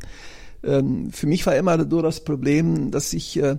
für 1.11 1.27
mich 1.27 1.47
war 1.47 1.57
immer 1.57 1.77
nur 1.77 2.03
das 2.03 2.25
Problem, 2.25 2.91
dass 2.91 3.13
ich, 3.13 3.37
äh, 3.37 3.57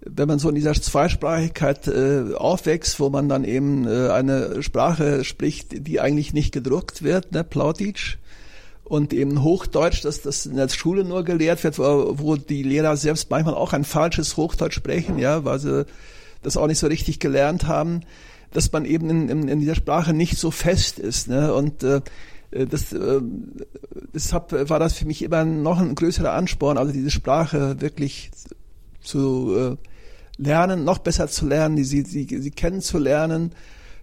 wenn 0.00 0.28
man 0.28 0.38
so 0.38 0.48
in 0.48 0.54
dieser 0.54 0.74
Zweisprachigkeit 0.74 1.88
äh, 1.88 2.34
aufwächst, 2.34 3.00
wo 3.00 3.10
man 3.10 3.28
dann 3.28 3.44
eben 3.44 3.86
äh, 3.86 4.08
eine 4.08 4.62
Sprache 4.62 5.24
spricht, 5.24 5.86
die 5.86 6.00
eigentlich 6.00 6.32
nicht 6.32 6.52
gedruckt 6.52 7.02
wird, 7.02 7.32
ne, 7.32 7.44
Plautitsch, 7.44 8.18
und 8.84 9.14
eben 9.14 9.42
Hochdeutsch, 9.42 10.04
dass 10.04 10.20
das 10.20 10.44
in 10.44 10.56
der 10.56 10.68
Schule 10.68 11.04
nur 11.04 11.24
gelehrt 11.24 11.64
wird, 11.64 11.78
wo, 11.78 12.18
wo 12.18 12.36
die 12.36 12.62
Lehrer 12.62 12.96
selbst 12.96 13.30
manchmal 13.30 13.54
auch 13.54 13.72
ein 13.72 13.84
falsches 13.84 14.36
Hochdeutsch 14.36 14.74
sprechen, 14.74 15.18
ja, 15.18 15.44
weil 15.44 15.58
sie 15.58 15.86
das 16.42 16.58
auch 16.58 16.66
nicht 16.66 16.78
so 16.78 16.86
richtig 16.86 17.18
gelernt 17.18 17.66
haben, 17.66 18.02
dass 18.52 18.70
man 18.70 18.84
eben 18.84 19.08
in, 19.10 19.28
in, 19.28 19.48
in 19.48 19.60
dieser 19.60 19.74
Sprache 19.74 20.12
nicht 20.12 20.38
so 20.38 20.50
fest 20.50 20.98
ist. 20.98 21.28
Ne? 21.28 21.52
Und 21.54 21.82
äh, 21.82 22.02
das, 22.54 22.92
äh, 22.92 23.20
deshalb 24.14 24.52
war 24.70 24.78
das 24.78 24.94
für 24.94 25.06
mich 25.06 25.22
immer 25.22 25.44
noch 25.44 25.78
ein 25.78 25.94
größerer 25.94 26.32
Ansporn, 26.32 26.78
also 26.78 26.92
diese 26.92 27.10
Sprache 27.10 27.80
wirklich 27.80 28.30
zu 29.00 29.56
äh, 29.56 29.76
lernen, 30.42 30.84
noch 30.84 30.98
besser 30.98 31.28
zu 31.28 31.46
lernen, 31.46 31.82
sie, 31.82 32.02
sie, 32.02 32.26
sie 32.28 32.50
kennenzulernen 32.50 33.52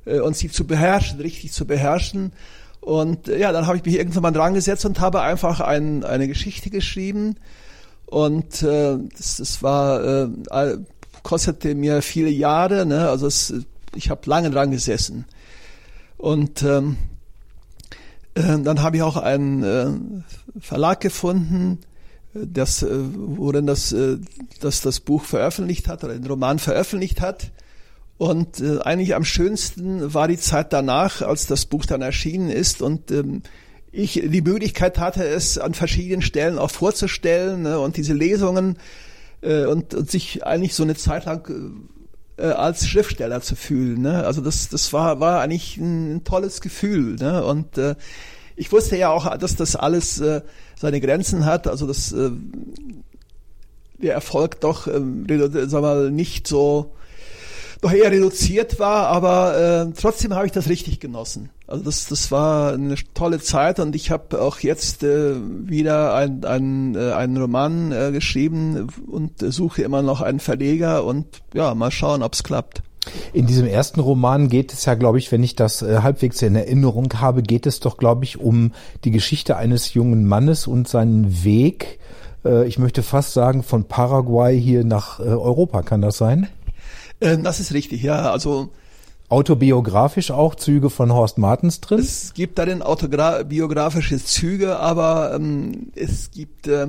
äh, 0.06 0.20
und 0.20 0.36
sie 0.36 0.50
zu 0.50 0.66
beherrschen, 0.66 1.20
richtig 1.20 1.52
zu 1.52 1.66
beherrschen. 1.66 2.34
Und 2.82 3.28
äh, 3.28 3.40
ja, 3.40 3.52
dann 3.52 3.68
habe 3.68 3.78
ich 3.78 3.86
mich 3.86 3.96
irgendwann 3.96 4.24
mal 4.24 4.32
dran 4.32 4.54
gesetzt 4.54 4.86
und 4.86 5.00
habe 5.00 5.22
einfach 5.22 5.60
ein, 5.60 6.04
eine 6.04 6.28
Geschichte 6.28 6.70
geschrieben 6.70 7.36
Und 8.06 8.62
äh, 8.64 8.98
das, 9.18 9.38
das 9.38 9.64
war 9.64 10.04
äh, 10.04 10.78
kostete 11.24 11.76
mir 11.76 12.02
viele 12.02 12.30
Jahre, 12.30 12.86
ne? 12.86 13.10
Also 13.10 13.28
es, 13.28 13.54
ich 13.96 14.10
habe 14.10 14.30
lange 14.30 14.52
dran 14.52 14.72
gesessen. 14.72 15.26
Und 16.18 16.62
ähm, 16.64 16.98
äh, 16.98 17.21
dann 18.42 18.82
habe 18.82 18.98
ich 18.98 19.04
auch 19.04 19.18
einen 19.18 19.64
äh, 19.64 20.60
Verlag 20.60 21.02
gefunden, 21.02 21.80
äh, 22.34 22.40
das, 22.46 22.84
äh, 22.84 22.90
worin 22.92 23.68
das, 23.68 23.96
das 24.60 24.82
das 24.82 25.00
Buch 25.00 25.24
veröffentlicht 25.24 25.88
hat 25.88 26.04
oder 26.04 26.14
den 26.14 26.28
Roman 26.28 26.60
veröffentlicht 26.60 27.22
hat. 27.22 27.52
Und 28.18 28.62
eigentlich 28.84 29.16
am 29.16 29.26
schönsten 29.26 30.14
war 30.14 30.28
die 30.28 30.38
Zeit 30.38 30.74
danach, 30.74 31.24
als 31.24 31.48
das 31.48 31.66
Buch 31.66 31.88
dann 31.88 32.04
erschienen 32.04 32.52
ist 32.52 32.84
und 32.84 33.10
ähm, 33.10 33.42
ich 33.92 34.22
die 34.24 34.44
Möglichkeit 34.44 35.00
hatte, 35.00 35.26
es 35.26 35.58
an 35.58 35.74
verschiedenen 35.74 36.22
Stellen 36.22 36.60
auch 36.60 36.70
vorzustellen 36.70 37.64
ne, 37.64 37.80
und 37.80 37.98
diese 37.98 38.14
Lesungen 38.14 38.78
und, 39.42 39.96
und 39.96 40.12
sich 40.12 40.46
eigentlich 40.46 40.76
so 40.76 40.84
eine 40.84 40.94
Zeit 40.94 41.26
lang 41.26 41.52
äh, 42.42 42.48
als 42.48 42.88
Schriftsteller 42.88 43.42
zu 43.42 43.56
fühlen. 43.56 44.02
Ne? 44.02 44.26
Also 44.26 44.42
das, 44.42 44.70
das 44.70 44.92
war, 44.92 45.20
war 45.20 45.42
eigentlich 45.42 45.78
ein, 45.78 46.16
ein 46.16 46.24
tolles 46.24 46.60
Gefühl. 46.62 47.16
Ne? 47.16 47.44
Und 47.44 47.78
äh, 47.78 47.96
ich 48.56 48.72
wusste 48.72 48.98
ja 48.98 49.10
auch, 49.10 49.38
dass 49.38 49.56
das 49.56 49.76
alles 49.76 50.20
äh, 50.20 50.42
seine 50.80 51.00
Grenzen 51.00 51.46
hat, 51.46 51.68
also 51.68 51.88
dass 51.88 52.12
äh, 52.12 52.32
der 54.02 54.14
Erfolg 54.14 54.60
doch, 54.62 54.88
redu- 54.88 55.68
sag 55.68 55.82
mal, 55.82 56.10
nicht 56.10 56.48
so 56.48 56.94
doch 57.82 57.94
eher 57.94 58.12
reduziert 58.12 58.80
war, 58.80 59.08
aber 59.08 59.88
äh, 59.90 59.94
trotzdem 60.00 60.34
habe 60.36 60.46
ich 60.46 60.52
das 60.52 60.70
richtig 60.70 61.00
genossen. 61.00 61.50
Also 61.72 61.86
das, 61.86 62.08
das 62.08 62.32
war 62.32 62.74
eine 62.74 62.96
tolle 63.14 63.40
Zeit 63.40 63.80
und 63.80 63.96
ich 63.96 64.12
habe 64.12 64.42
auch 64.42 64.60
jetzt 64.60 65.04
äh, 65.04 65.36
wieder 65.38 66.14
ein, 66.14 66.44
ein, 66.44 66.96
äh, 66.96 67.14
einen 67.14 67.38
Roman 67.38 67.94
äh, 67.94 68.12
geschrieben 68.12 68.90
und 69.08 69.42
äh, 69.42 69.54
suche 69.54 69.82
immer 69.82 70.02
noch 70.02 70.20
einen 70.20 70.42
Verleger 70.42 71.06
und 71.06 71.28
ja, 71.54 71.74
mal 71.74 71.90
schauen, 71.90 72.24
ob's 72.24 72.44
klappt. 72.44 72.84
In 73.32 73.48
diesem 73.48 73.68
ersten 73.68 74.02
Roman 74.02 74.50
geht 74.50 74.74
es 74.74 74.84
ja, 74.84 74.96
glaube 74.96 75.18
ich, 75.18 75.32
wenn 75.32 75.44
ich 75.44 75.56
das 75.56 75.82
äh, 75.82 76.00
halbwegs 76.00 76.42
in 76.42 76.58
Erinnerung 76.58 77.08
habe, 77.22 77.42
geht 77.42 77.66
es 77.66 77.80
doch, 77.80 77.96
glaube 77.96 78.26
ich, 78.26 78.38
um 78.38 78.74
die 79.06 79.12
Geschichte 79.12 79.56
eines 79.56 79.94
jungen 79.94 80.28
Mannes 80.28 80.68
und 80.68 80.90
seinen 80.90 81.46
Weg, 81.46 82.00
äh, 82.44 82.68
ich 82.68 82.80
möchte 82.80 83.02
fast 83.02 83.32
sagen, 83.32 83.64
von 83.64 83.86
Paraguay 83.86 84.60
hier 84.60 84.84
nach 84.84 85.22
äh, 85.22 85.24
Europa. 85.24 85.84
Kann 85.84 86.02
das 86.02 86.18
sein? 86.18 86.50
Äh, 87.22 87.38
das 87.38 87.62
ist 87.62 87.74
richtig, 87.74 88.04
ja. 88.04 88.30
Also 88.30 88.72
Autobiografisch 89.32 90.30
auch 90.30 90.56
Züge 90.56 90.90
von 90.90 91.14
Horst 91.14 91.38
Martens 91.38 91.80
drin? 91.80 92.00
es 92.00 92.34
gibt 92.34 92.60
darin 92.60 92.82
autobiografische 92.82 94.22
Züge, 94.22 94.78
aber 94.78 95.34
ähm, 95.34 95.92
es 95.96 96.32
gibt 96.32 96.68
äh, 96.68 96.88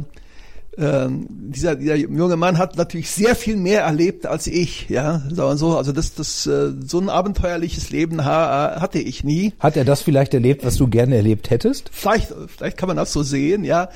ähm, 0.77 1.27
dieser, 1.29 1.77
dieser 1.77 1.95
junge 1.95 2.37
Mann 2.37 2.59
hat 2.59 2.77
natürlich 2.77 3.11
sehr 3.11 3.37
viel 3.37 3.57
mehr 3.57 3.83
erlebt 3.83 4.27
als 4.27 4.49
ich, 4.49 4.89
ja, 4.89 5.21
sagen 5.31 5.37
wir 5.37 5.57
so. 5.57 5.77
Also 5.77 5.93
das, 5.93 6.15
das 6.15 6.47
äh, 6.47 6.73
so 6.85 6.99
ein 6.99 7.11
abenteuerliches 7.11 7.91
Leben 7.91 8.25
ha, 8.25 8.81
hatte 8.81 8.99
ich 8.99 9.23
nie. 9.23 9.53
Hat 9.61 9.77
er 9.77 9.85
das 9.85 10.03
vielleicht 10.03 10.35
erlebt, 10.35 10.65
was 10.65 10.77
du 10.77 10.89
gerne 10.89 11.15
erlebt 11.15 11.51
hättest? 11.51 11.91
Vielleicht, 11.93 12.35
vielleicht 12.49 12.77
kann 12.77 12.89
man 12.89 12.97
das 12.97 13.13
so 13.13 13.23
sehen, 13.23 13.63
ja. 13.65 13.89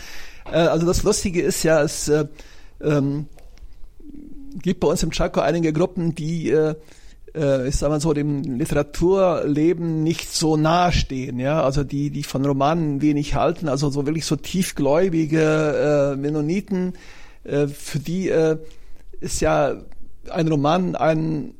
Äh, 0.53 0.59
also 0.59 0.87
das 0.87 1.03
Lustige 1.03 1.43
ist 1.43 1.63
ja, 1.63 1.83
es 1.83 2.09
äh, 2.09 2.27
ähm, 2.81 3.27
gibt 4.63 4.81
bei 4.81 4.87
uns 4.87 5.03
im 5.03 5.11
Chaco 5.11 5.41
einige 5.41 5.73
Gruppen, 5.73 6.15
die 6.15 6.51
äh, 6.51 6.77
äh, 7.37 7.71
sag 7.71 7.91
mal 7.91 8.01
so, 8.01 8.13
dem 8.15 8.43
Literaturleben 8.43 10.03
nicht 10.03 10.33
so 10.33 10.57
nahe 10.57 10.93
stehen, 10.93 11.39
ja, 11.39 11.63
also 11.63 11.85
die, 11.85 12.11
die 12.11 12.23
von 12.23 12.45
Romanen 12.45 13.03
wenig 13.03 13.35
halten, 13.35 13.69
also 13.69 13.91
so 13.91 14.07
wirklich 14.07 14.25
so 14.25 14.37
tiefgläubige 14.37 16.15
äh, 16.15 16.17
Mennoniten, 16.17 16.95
äh, 17.45 17.67
für 17.69 17.99
die 17.99 18.29
äh, 18.31 18.57
ist 19.21 19.41
ja 19.41 19.77
ein 20.31 20.49
Roman 20.49 20.97
ein 20.97 21.55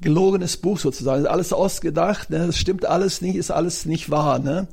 gelogenes 0.00 0.56
Buch 0.58 0.78
sozusagen, 0.78 1.22
ist 1.22 1.28
alles 1.28 1.52
ausgedacht, 1.52 2.30
ne? 2.30 2.46
das 2.46 2.56
stimmt 2.56 2.86
alles 2.86 3.20
nicht, 3.20 3.36
ist 3.36 3.50
alles 3.50 3.86
nicht 3.86 4.10
wahr, 4.10 4.38
ne? 4.38 4.68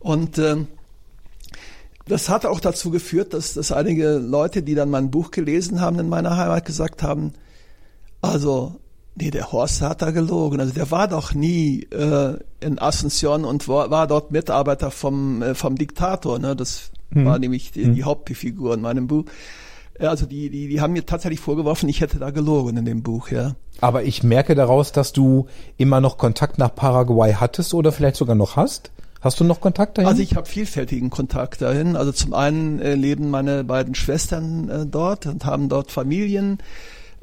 Und 0.00 0.38
ähm, 0.38 0.66
das 2.06 2.28
hat 2.28 2.44
auch 2.44 2.60
dazu 2.60 2.90
geführt, 2.90 3.32
dass, 3.32 3.54
dass 3.54 3.72
einige 3.72 4.18
Leute, 4.18 4.62
die 4.62 4.74
dann 4.74 4.90
mein 4.90 5.10
Buch 5.10 5.30
gelesen 5.30 5.80
haben 5.80 5.98
in 5.98 6.08
meiner 6.08 6.36
Heimat, 6.36 6.66
gesagt 6.66 7.02
haben, 7.02 7.32
also, 8.20 8.80
nee, 9.14 9.30
der 9.30 9.52
Horst 9.52 9.82
hat 9.82 10.02
da 10.02 10.10
gelogen. 10.10 10.60
Also 10.60 10.72
der 10.72 10.90
war 10.90 11.08
doch 11.08 11.34
nie 11.34 11.84
äh, 11.90 12.38
in 12.60 12.78
Asunción 12.78 13.44
und 13.44 13.68
war, 13.68 13.90
war 13.90 14.06
dort 14.06 14.30
Mitarbeiter 14.30 14.90
vom, 14.90 15.42
äh, 15.42 15.54
vom 15.54 15.76
Diktator. 15.76 16.38
Ne? 16.38 16.56
Das 16.56 16.90
war 17.10 17.38
nämlich 17.38 17.70
die, 17.70 17.92
die 17.92 18.04
Hauptfigur 18.04 18.74
in 18.74 18.80
meinem 18.80 19.06
Buch. 19.06 19.24
Also 20.00 20.26
die, 20.26 20.50
die, 20.50 20.68
die 20.68 20.80
haben 20.80 20.92
mir 20.92 21.06
tatsächlich 21.06 21.40
vorgeworfen, 21.40 21.88
ich 21.88 22.00
hätte 22.00 22.18
da 22.18 22.30
gelogen 22.30 22.76
in 22.76 22.84
dem 22.84 23.02
Buch, 23.02 23.28
ja. 23.28 23.54
Aber 23.80 24.02
ich 24.02 24.22
merke 24.22 24.54
daraus, 24.54 24.90
dass 24.90 25.12
du 25.12 25.46
immer 25.76 26.00
noch 26.00 26.18
Kontakt 26.18 26.58
nach 26.58 26.74
Paraguay 26.74 27.34
hattest 27.34 27.74
oder 27.74 27.92
vielleicht 27.92 28.16
sogar 28.16 28.34
noch 28.34 28.56
hast. 28.56 28.90
Hast 29.20 29.40
du 29.40 29.44
noch 29.44 29.60
Kontakt 29.60 29.96
dahin? 29.96 30.08
Also 30.08 30.22
ich 30.22 30.36
habe 30.36 30.46
vielfältigen 30.46 31.10
Kontakt 31.10 31.62
dahin. 31.62 31.96
Also 31.96 32.12
zum 32.12 32.34
einen 32.34 32.78
äh, 32.80 32.94
leben 32.94 33.30
meine 33.30 33.64
beiden 33.64 33.94
Schwestern 33.94 34.68
äh, 34.68 34.86
dort 34.86 35.26
und 35.26 35.46
haben 35.46 35.68
dort 35.68 35.92
Familien. 35.92 36.58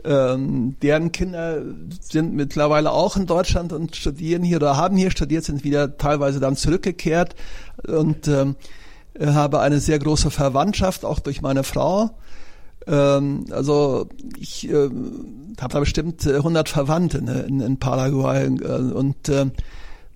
Ähm, 0.04 0.76
deren 0.82 1.12
Kinder 1.12 1.62
sind 2.00 2.34
mittlerweile 2.34 2.92
auch 2.92 3.18
in 3.18 3.28
Deutschland 3.28 3.72
und 3.74 3.96
studieren 3.96 4.44
hier 4.44 4.58
oder 4.58 4.78
haben 4.78 4.98
hier 4.98 5.12
studiert, 5.12 5.44
sind 5.44 5.64
wieder 5.64 5.98
teilweise 5.98 6.40
dann 6.40 6.56
zurückgekehrt 6.56 7.36
und 7.88 8.28
ähm, 8.28 8.56
äh, 9.14 9.28
habe 9.28 9.60
eine 9.60 9.80
sehr 9.80 10.00
große 10.00 10.32
Verwandtschaft, 10.32 11.06
auch 11.06 11.20
durch 11.20 11.42
meine 11.42 11.64
Frau. 11.64 12.12
Ähm, 12.88 13.46
also 13.52 14.08
ich 14.40 14.68
ähm, 14.70 15.56
habe 15.60 15.74
da 15.74 15.80
bestimmt 15.80 16.26
äh, 16.26 16.36
100 16.36 16.70
Verwandte 16.70 17.22
ne, 17.22 17.42
in, 17.42 17.60
in 17.60 17.78
Paraguay 17.78 18.46
äh, 18.46 18.48
und 18.48 19.30
äh, 19.30 19.48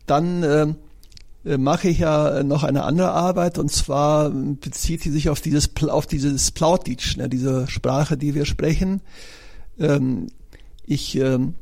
dann 0.07 0.43
äh, 0.43 0.67
äh, 1.45 1.57
mache 1.57 1.89
ich 1.89 1.99
ja 1.99 2.43
noch 2.43 2.63
eine 2.63 2.83
andere 2.83 3.11
Arbeit 3.11 3.59
und 3.59 3.71
zwar 3.71 4.31
bezieht 4.31 5.03
sie 5.03 5.11
sich 5.11 5.29
auf 5.29 5.41
dieses 5.41 5.69
auf 5.87 6.07
dieses 6.07 6.51
Plautitsch, 6.51 7.17
ne, 7.17 7.29
diese 7.29 7.67
Sprache, 7.67 8.17
die 8.17 8.33
wir 8.33 8.45
sprechen. 8.45 9.01
Ähm, 9.79 10.27
ich 10.85 11.17
ähm, 11.17 11.55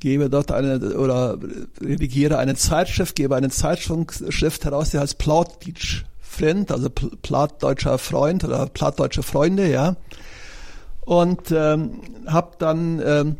gebe 0.00 0.30
dort 0.30 0.52
eine 0.52 0.96
oder 0.96 1.38
redigiere 1.80 2.38
eine 2.38 2.54
Zeitschrift, 2.54 3.16
gebe 3.16 3.36
eine 3.36 3.50
Zeitschrift 3.50 4.64
heraus, 4.64 4.90
die 4.90 4.98
heißt 4.98 5.18
Plautitsch 5.18 6.04
Friend, 6.20 6.70
also 6.70 6.88
Pl- 6.88 7.16
plattdeutscher 7.22 7.98
Freund 7.98 8.44
oder 8.44 8.66
plattdeutsche 8.66 9.22
Freunde, 9.22 9.70
ja. 9.70 9.96
Und 11.00 11.50
ähm, 11.50 12.00
habe 12.26 12.52
dann 12.58 13.02
ähm, 13.04 13.36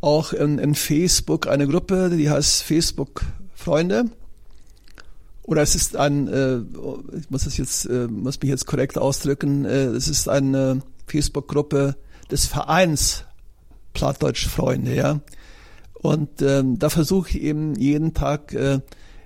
auch 0.00 0.32
in, 0.32 0.58
in 0.58 0.74
Facebook 0.74 1.48
eine 1.48 1.66
Gruppe, 1.66 2.10
die 2.10 2.30
heißt 2.30 2.62
Facebook 2.62 3.22
Freunde. 3.54 4.04
Oder 5.42 5.62
es 5.62 5.74
ist 5.74 5.96
ein, 5.96 6.28
äh, 6.28 6.58
ich 7.18 7.30
muss 7.30 7.44
das 7.44 7.56
jetzt, 7.56 7.86
äh, 7.86 8.08
muss 8.08 8.40
mich 8.40 8.50
jetzt 8.50 8.66
korrekt 8.66 8.98
ausdrücken, 8.98 9.64
äh, 9.64 9.86
es 9.86 10.08
ist 10.08 10.28
eine 10.28 10.82
Facebook-Gruppe 11.06 11.96
des 12.30 12.46
Vereins 12.46 13.24
Plattdeutsch 13.96 14.46
Freunde, 14.46 14.94
ja. 14.94 15.20
Und 15.94 16.42
ähm, 16.42 16.78
da 16.78 16.90
versuche 16.90 17.30
ich 17.30 17.40
eben 17.40 17.74
jeden 17.76 18.12
Tag 18.12 18.52
äh, 18.52 18.80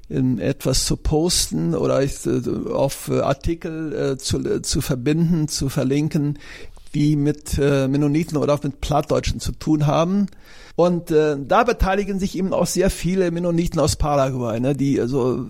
in 0.09 0.39
etwas 0.39 0.87
zu 0.87 0.97
posten 0.97 1.75
oder 1.75 2.01
ich, 2.05 2.25
äh, 2.25 2.41
auf 2.73 3.09
äh, 3.09 3.19
Artikel 3.19 3.93
äh, 3.93 4.17
zu, 4.17 4.39
äh, 4.39 4.63
zu 4.63 4.81
verbinden, 4.81 5.49
zu 5.49 5.69
verlinken, 5.69 6.39
die 6.95 7.17
mit 7.17 7.59
äh, 7.59 7.89
Mennoniten 7.89 8.37
oder 8.37 8.55
auch 8.55 8.63
mit 8.63 8.81
Plattdeutschen 8.81 9.41
zu 9.41 9.51
tun 9.51 9.89
haben. 9.89 10.27
Und 10.77 11.11
äh, 11.11 11.37
da 11.37 11.65
beteiligen 11.65 12.21
sich 12.21 12.39
eben 12.39 12.53
auch 12.53 12.67
sehr 12.67 12.91
viele 12.91 13.33
Mennoniten 13.33 13.81
aus 13.81 13.97
Paraguay, 13.97 14.61
ne, 14.61 14.77
die 14.77 15.01
also 15.01 15.49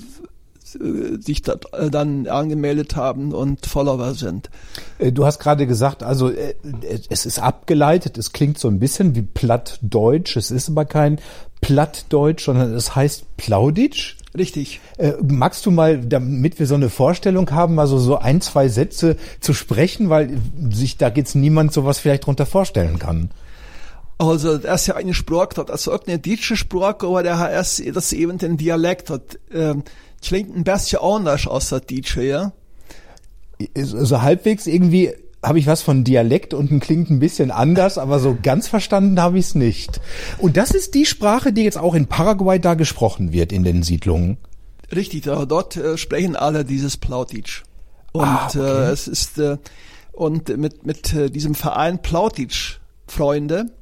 sich 1.21 1.43
da, 1.43 1.57
äh, 1.73 1.91
dann 1.91 2.27
angemeldet 2.27 2.97
haben 2.97 3.33
und 3.33 3.67
Follower 3.67 4.15
sind. 4.15 4.51
Äh, 4.99 5.13
Du 5.13 5.27
hast 5.27 5.39
gerade 5.39 5.67
gesagt, 5.67 6.03
also 6.03 6.31
äh, 6.31 6.55
es 7.09 7.27
ist 7.27 7.39
abgeleitet, 7.39 8.19
es 8.19 8.33
klingt 8.33 8.59
so 8.59 8.69
ein 8.69 8.79
bisschen 8.79 9.15
wie 9.15 9.23
Plattdeutsch, 9.23 10.37
es 10.37 10.51
ist 10.51 10.69
aber 10.69 10.85
kein 10.85 11.19
Plattdeutsch, 11.61 12.45
sondern 12.45 12.73
es 12.75 12.95
heißt 12.95 13.37
Plauditsch. 13.37 14.17
Richtig. 14.37 14.81
Äh, 14.97 15.15
magst 15.23 15.67
du 15.67 15.71
mal, 15.73 15.99
damit 15.99 16.59
wir 16.59 16.67
so 16.67 16.77
eine 16.77 16.89
Vorstellung 16.89 17.51
haben, 17.51 17.81
also 17.81 17.99
so 17.99 18.19
ein, 18.19 18.41
zwei 18.41 18.69
Sätze 18.69 19.17
zu 19.41 19.53
sprechen, 19.53 20.09
weil 20.09 20.39
sich 20.71 20.97
da 20.97 21.09
jetzt 21.09 21.35
niemand 21.35 21.73
sowas 21.73 21.99
vielleicht 21.99 22.27
drunter 22.27 22.47
vorstellen 22.47 22.99
kann? 22.99 23.31
Also 24.21 24.59
das 24.59 24.83
ist 24.83 24.87
ja 24.89 24.97
eine 24.97 25.15
Sprache 25.15 25.55
dort, 25.55 25.71
also 25.71 25.95
auch 25.95 26.07
eine 26.07 26.19
deutsche 26.19 26.55
Sprache, 26.55 27.07
aber 27.07 27.23
der 27.23 27.59
ist 27.59 27.83
das 27.95 28.07
ist 28.07 28.13
eben 28.13 28.39
ein 28.39 28.59
Dialekt 28.59 29.09
hat. 29.09 29.39
Ähm, 29.51 29.83
klingt 30.21 30.55
ein 30.55 30.65
bisschen 30.65 31.01
anders 31.01 31.47
aus 31.47 31.71
der 31.71 31.81
Deutsche, 31.81 32.23
ja. 32.23 32.53
So 33.75 34.21
halbwegs 34.21 34.67
irgendwie 34.67 35.15
habe 35.43 35.59
ich 35.59 35.67
was 35.67 35.81
von 35.81 36.05
Dialekt 36.05 36.53
und 36.53 36.81
klingt 36.81 37.09
ein 37.09 37.19
bisschen 37.19 37.51
anders, 37.51 37.97
aber 37.97 38.19
so 38.19 38.37
ganz 38.43 38.69
verstanden 38.69 39.19
habe 39.23 39.39
ich 39.39 39.47
es 39.47 39.55
nicht. 39.55 40.03
Und 40.37 40.59
das 40.59 40.73
ist 40.73 40.95
die 40.95 41.07
Sprache, 41.07 41.55
die 41.55 41.63
jetzt 41.63 41.79
auch 41.79 41.95
in 41.95 42.07
Paraguay 42.07 42.59
da 42.59 42.75
gesprochen 42.75 43.33
wird 43.33 43.53
in 43.53 43.65
den 43.65 43.83
Siedlungen. 43.83 44.37
Richtig, 44.95 45.23
dort 45.23 45.77
äh, 45.77 45.97
sprechen 45.97 46.37
alle 46.37 46.67
dieses 46.67 46.99
Plautitsch. 46.99 47.63
Und 48.13 48.25
Ah, 48.25 48.49
okay. 48.49 48.59
äh, 48.59 48.91
es 48.91 49.09
ist 49.09 49.39
äh, 49.39 49.57
und 50.13 50.55
mit, 50.59 50.85
mit 50.85 51.15
äh, 51.15 51.31
diesem 51.31 51.55
Verein 51.55 52.03
Plautitsch 52.03 52.81
Freunde 53.07 53.67
äh, 53.67 53.80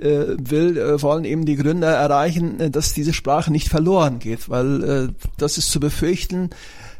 will, 0.00 0.76
äh, 0.76 1.02
wollen 1.02 1.24
eben 1.24 1.46
die 1.46 1.56
Gründer 1.56 1.88
erreichen, 1.88 2.60
äh, 2.60 2.70
dass 2.70 2.92
diese 2.92 3.12
Sprache 3.12 3.50
nicht 3.50 3.68
verloren 3.68 4.18
geht, 4.18 4.48
weil 4.48 4.84
äh, 4.84 5.08
das 5.38 5.58
ist 5.58 5.70
zu 5.70 5.80
befürchten, 5.80 6.50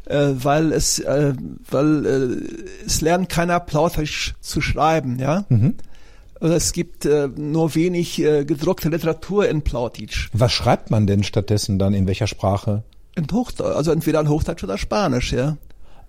äh, 0.05 0.29
weil 0.33 0.71
es, 0.71 0.99
äh, 0.99 1.33
weil 1.69 2.05
äh, 2.05 2.85
es 2.85 3.01
lernt 3.01 3.29
keiner 3.29 3.59
Plautisch 3.59 4.35
zu 4.41 4.61
schreiben, 4.61 5.19
ja. 5.19 5.45
Mhm. 5.49 5.75
Also 6.39 6.53
es 6.53 6.71
gibt 6.71 7.05
äh, 7.05 7.29
nur 7.35 7.73
wenig 7.73 8.21
äh, 8.21 8.45
gedruckte 8.45 8.89
Literatur 8.89 9.49
in 9.49 9.63
Plautitsch. 9.63 10.29
Was 10.33 10.51
schreibt 10.51 10.91
man 10.91 11.07
denn 11.07 11.23
stattdessen 11.23 11.79
dann 11.79 11.93
in 11.93 12.05
welcher 12.05 12.27
Sprache? 12.27 12.83
In 13.15 13.25
Hochdeutsch, 13.31 13.75
also 13.75 13.91
entweder 13.91 14.19
in 14.19 14.29
Hochdeutsch 14.29 14.63
oder 14.63 14.77
Spanisch, 14.77 15.33
ja. 15.33 15.57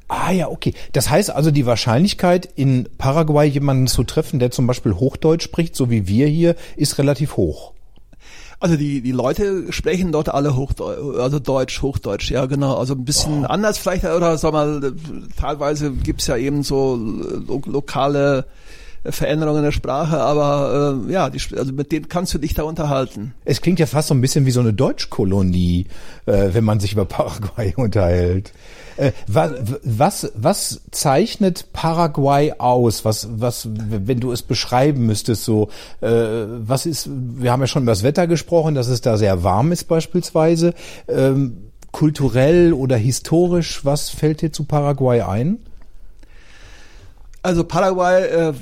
Ah 0.09 0.31
ja, 0.33 0.49
okay. 0.49 0.75
Das 0.93 1.11
heißt 1.11 1.31
also, 1.31 1.51
die 1.51 1.67
Wahrscheinlichkeit, 1.67 2.49
in 2.57 2.89
Paraguay 2.99 3.47
jemanden 3.47 3.87
zu 3.87 4.05
treffen, 4.05 4.39
der 4.39 4.51
zum 4.51 4.67
Beispiel 4.67 4.95
Hochdeutsch 4.95 5.45
spricht, 5.45 5.77
so 5.77 5.91
wie 5.91 6.09
wir 6.09 6.27
hier, 6.27 6.57
ist 6.77 6.99
relativ 6.99 7.37
hoch. 7.37 7.73
Also 8.61 8.77
die, 8.77 9.03
die 9.03 9.13
Leute 9.13 9.73
sprechen 9.73 10.11
dort 10.11 10.31
alle 10.31 10.57
Hochdeutsch, 10.57 11.21
also 11.21 11.39
Deutsch, 11.39 11.81
Hochdeutsch, 11.81 12.31
ja 12.33 12.47
genau. 12.47 12.75
Also 12.77 12.95
ein 12.95 13.05
bisschen 13.05 13.45
Oh. 13.45 13.47
anders 13.47 13.79
vielleicht, 13.79 14.05
oder 14.05 14.37
sag 14.37 14.53
mal, 14.53 14.93
teilweise 15.39 15.93
gibt's 15.93 16.27
ja 16.27 16.37
eben 16.37 16.65
so 16.65 16.97
lo 16.97 17.63
lokale 17.67 18.47
Veränderungen 19.05 19.59
in 19.59 19.65
der 19.65 19.73
Sprache, 19.73 20.19
aber 20.19 21.05
äh, 21.07 21.13
ja, 21.13 21.31
die, 21.31 21.41
also 21.57 21.73
mit 21.73 21.93
denen 21.93 22.09
kannst 22.09 22.35
du 22.35 22.39
dich 22.39 22.55
da 22.55 22.65
unterhalten. 22.65 23.33
Es 23.45 23.61
klingt 23.61 23.79
ja 23.79 23.87
fast 23.87 24.09
so 24.09 24.15
ein 24.15 24.21
bisschen 24.21 24.45
wie 24.45 24.51
so 24.51 24.59
eine 24.59 24.73
Deutschkolonie, 24.73 25.87
äh, 26.27 26.49
wenn 26.53 26.65
man 26.65 26.81
sich 26.81 26.93
über 26.95 27.05
Paraguay 27.05 27.75
unterhält. 27.77 28.53
Äh, 28.99 29.13
was, 29.29 29.53
was, 29.85 30.33
was 30.35 30.81
zeichnet 30.91 31.73
Paraguay 31.73 32.53
aus? 32.59 33.05
Was, 33.05 33.29
was, 33.31 33.69
wenn 33.73 34.19
du 34.19 34.33
es 34.33 34.43
beschreiben 34.43 35.07
müsstest, 35.07 35.45
so, 35.45 35.69
äh, 36.01 36.09
was 36.11 36.85
ist, 36.85 37.09
wir 37.09 37.53
haben 37.53 37.61
ja 37.61 37.69
schon 37.69 37.85
über 37.85 37.93
das 37.93 38.03
Wetter 38.03 38.27
gesprochen, 38.27 38.75
dass 38.75 38.89
es 38.89 39.01
da 39.01 39.17
sehr 39.17 39.45
warm 39.45 39.71
ist 39.71 39.85
beispielsweise. 39.85 40.75
Ähm, 41.07 41.71
kulturell 41.93 42.73
oder 42.73 42.97
historisch, 42.97 43.85
was 43.85 44.11
fällt 44.11 44.43
dir 44.43 44.53
zu 44.53 44.65
Paraguay 44.65 45.23
ein? 45.23 45.59
Also 47.41 47.63
Paraguay 47.63 48.25
äh, 48.25 48.53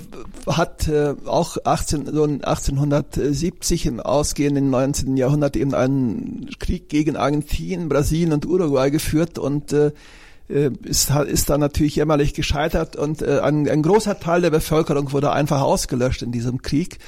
hat 0.47 0.87
äh, 0.87 1.15
auch 1.25 1.57
18, 1.65 2.13
so 2.13 2.25
1870 2.25 3.87
im 3.87 4.01
ausgehenden 4.01 4.69
19. 4.69 5.17
Jahrhundert 5.17 5.57
eben 5.57 5.75
einen 5.75 6.51
Krieg 6.59 6.91
gegen 6.91 7.17
Argentinien, 7.17 7.89
Brasilien 7.89 8.35
und 8.35 8.45
Uruguay 8.45 8.91
geführt 8.91 9.39
und 9.39 9.73
äh, 9.73 9.93
ist, 10.49 11.11
ist 11.11 11.51
dann 11.51 11.61
natürlich 11.61 11.97
jämmerlich 11.97 12.35
gescheitert 12.35 12.95
und 12.97 13.23
äh, 13.23 13.41
ein, 13.41 13.69
ein 13.69 13.83
großer 13.83 14.21
Teil 14.21 14.43
der 14.43 14.51
Bevölkerung 14.51 15.13
wurde 15.13 15.33
einfach 15.33 15.61
ausgelöscht 15.61 16.23
in 16.23 16.31
diesem 16.31 16.63
Krieg. 16.63 16.99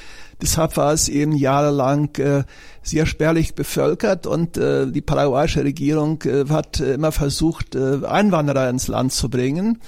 Deshalb 0.43 0.77
war 0.77 0.93
es 0.93 1.09
eben 1.09 1.33
jahrelang 1.33 2.15
äh, 2.17 2.45
sehr 2.83 3.07
spärlich 3.07 3.55
bevölkert 3.55 4.27
und 4.27 4.57
äh, 4.57 4.91
die 4.91 5.01
paraguayische 5.01 5.65
Regierung 5.65 6.23
äh, 6.23 6.45
hat 6.49 6.81
äh, 6.81 6.95
immer 6.95 7.13
versucht, 7.13 7.75
äh, 7.75 8.05
Einwanderer 8.05 8.69
ins 8.71 8.89
Land 8.89 9.13
zu 9.13 9.31
bringen. 9.31 9.81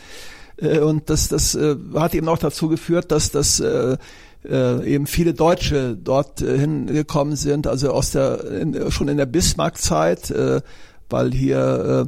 Äh, 0.56 0.80
Und 0.80 1.08
das, 1.10 1.28
das 1.28 1.54
äh, 1.54 1.76
hat 1.94 2.14
eben 2.14 2.28
auch 2.28 2.38
dazu 2.38 2.68
geführt, 2.68 3.10
dass 3.12 3.30
das 3.30 3.60
äh, 3.60 3.96
äh, 4.44 4.94
eben 4.94 5.06
viele 5.06 5.34
Deutsche 5.34 5.96
dort 5.96 6.40
äh, 6.42 6.58
hingekommen 6.58 7.36
sind, 7.36 7.66
also 7.66 7.90
aus 7.92 8.10
der 8.10 8.44
in, 8.44 8.90
schon 8.90 9.08
in 9.08 9.18
der 9.18 9.26
Bismarck-Zeit, 9.26 10.30
äh, 10.30 10.60
weil 11.08 11.32
hier 11.32 11.58
äh, 11.58 12.00
äh, 12.02 12.06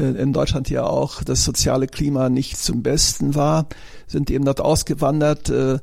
in 0.00 0.32
Deutschland 0.32 0.70
ja 0.70 0.84
auch 0.84 1.22
das 1.24 1.44
soziale 1.44 1.86
Klima 1.86 2.28
nicht 2.28 2.58
zum 2.58 2.82
Besten 2.82 3.34
war, 3.34 3.66
sind 4.06 4.30
eben 4.30 4.44
dort 4.44 4.60
ausgewandert. 4.60 5.48
Äh, 5.50 5.78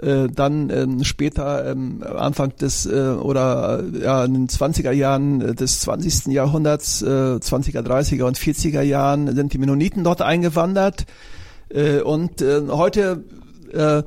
äh, 0.00 0.28
dann 0.28 0.70
ähm, 0.70 1.04
später 1.04 1.70
ähm, 1.70 2.02
Anfang 2.02 2.56
des 2.56 2.84
äh, 2.84 3.10
oder 3.10 3.80
äh, 3.80 4.02
ja, 4.02 4.24
in 4.24 4.34
den 4.34 4.48
20er 4.48 4.90
Jahren 4.90 5.54
des 5.54 5.80
20. 5.82 6.26
Jahrhunderts, 6.32 7.00
äh, 7.02 7.06
20er, 7.06 7.80
30er 7.80 8.24
und 8.24 8.36
40er 8.36 8.82
Jahren 8.82 9.34
sind 9.36 9.52
die 9.52 9.58
Mennoniten 9.58 10.02
dort 10.02 10.20
eingewandert 10.20 11.06
äh, 11.68 12.00
und 12.00 12.42
äh, 12.42 12.62
heute 12.68 13.22
äh, 13.72 14.02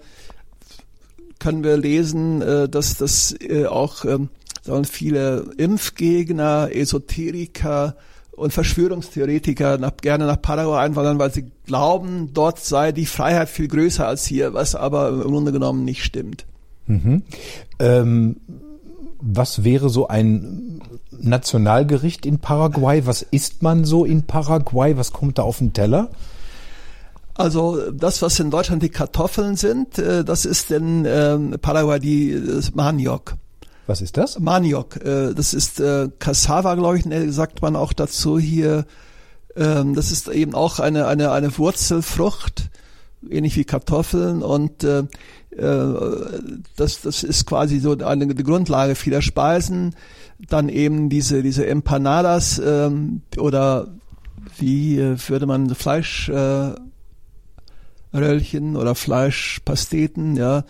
können 1.40 1.64
wir 1.64 1.78
lesen, 1.78 2.42
äh, 2.42 2.68
dass 2.68 2.98
das 2.98 3.34
äh, 3.40 3.66
auch 3.66 4.04
ähm, 4.04 4.30
viele 4.84 5.52
Impfgegner, 5.58 6.70
Esoteriker 6.74 7.96
und 8.38 8.54
Verschwörungstheoretiker 8.54 9.80
nach, 9.80 9.98
gerne 9.98 10.28
nach 10.28 10.42
Paraguay 10.42 10.80
einwandern, 10.80 11.18
weil 11.20 11.34
sie 11.34 11.52
glauben, 11.66 12.30
dort 12.34 12.60
sei 12.60 12.92
die 12.92 13.08
Freiheit 13.08 13.50
viel 13.50 13.68
größer 13.68 14.08
als 14.08 14.26
hier, 14.26 14.54
was 14.54 14.76
aber 14.76 15.10
im 15.10 15.22
Grunde 15.22 15.52
genommen 15.52 15.84
nicht 15.84 16.04
stimmt. 16.04 16.46
Mhm. 16.86 17.24
Ähm, 17.80 18.38
was 19.20 19.64
wäre 19.64 19.90
so 19.90 20.08
ein 20.08 20.82
Nationalgericht 21.12 22.28
in 22.28 22.38
Paraguay? 22.38 23.06
Was 23.06 23.24
isst 23.24 23.64
man 23.64 23.86
so 23.86 24.06
in 24.06 24.24
Paraguay? 24.24 24.96
Was 24.96 25.12
kommt 25.12 25.40
da 25.40 25.42
auf 25.42 25.58
den 25.58 25.74
Teller? 25.74 26.10
Also 27.34 27.92
das, 27.92 28.22
was 28.22 28.40
in 28.40 28.52
Deutschland 28.52 28.84
die 28.84 28.90
Kartoffeln 28.90 29.56
sind, 29.56 29.98
äh, 29.98 30.24
das 30.24 30.46
ist 30.46 30.70
in 30.70 31.06
ähm, 31.08 31.56
Paraguay 31.60 32.00
die 32.00 32.40
das 32.40 32.76
Maniok. 32.76 33.36
Was 33.88 34.02
ist 34.02 34.18
das? 34.18 34.38
Maniok, 34.38 34.98
äh, 34.98 35.34
das 35.34 35.54
ist 35.54 35.80
äh, 35.80 36.10
Cassava, 36.20 36.76
glaube 36.76 36.98
ich, 36.98 37.06
ne, 37.06 37.32
sagt 37.32 37.62
man 37.62 37.78
auch 37.78 37.94
dazu 37.94 38.38
hier. 38.38 38.86
Ähm, 39.56 39.96
das 39.96 40.12
ist 40.12 40.28
eben 40.28 40.54
auch 40.54 40.80
eine, 40.80 41.08
eine, 41.08 41.32
eine 41.32 41.58
Wurzelfrucht, 41.58 42.70
ähnlich 43.30 43.56
wie 43.56 43.64
Kartoffeln 43.64 44.44
und 44.44 44.84
äh, 44.84 45.04
äh, 45.56 46.40
das, 46.76 47.02
das 47.02 47.24
ist 47.24 47.46
quasi 47.46 47.80
so 47.80 47.98
eine 47.98 48.28
die 48.28 48.44
Grundlage 48.44 48.96
vieler 48.96 49.22
Speisen. 49.22 49.96
Dann 50.50 50.68
eben 50.68 51.10
diese, 51.10 51.42
diese 51.42 51.66
Empanadas 51.66 52.62
ähm, 52.64 53.22
oder 53.38 53.88
wie 54.58 55.00
äh, 55.00 55.18
würde 55.28 55.46
man 55.46 55.74
Fleisch 55.74 56.30
äh, 56.30 56.74
Röllchen 58.14 58.76
oder 58.76 58.96
Fleischpasteten, 58.96 60.36
ja. 60.36 60.64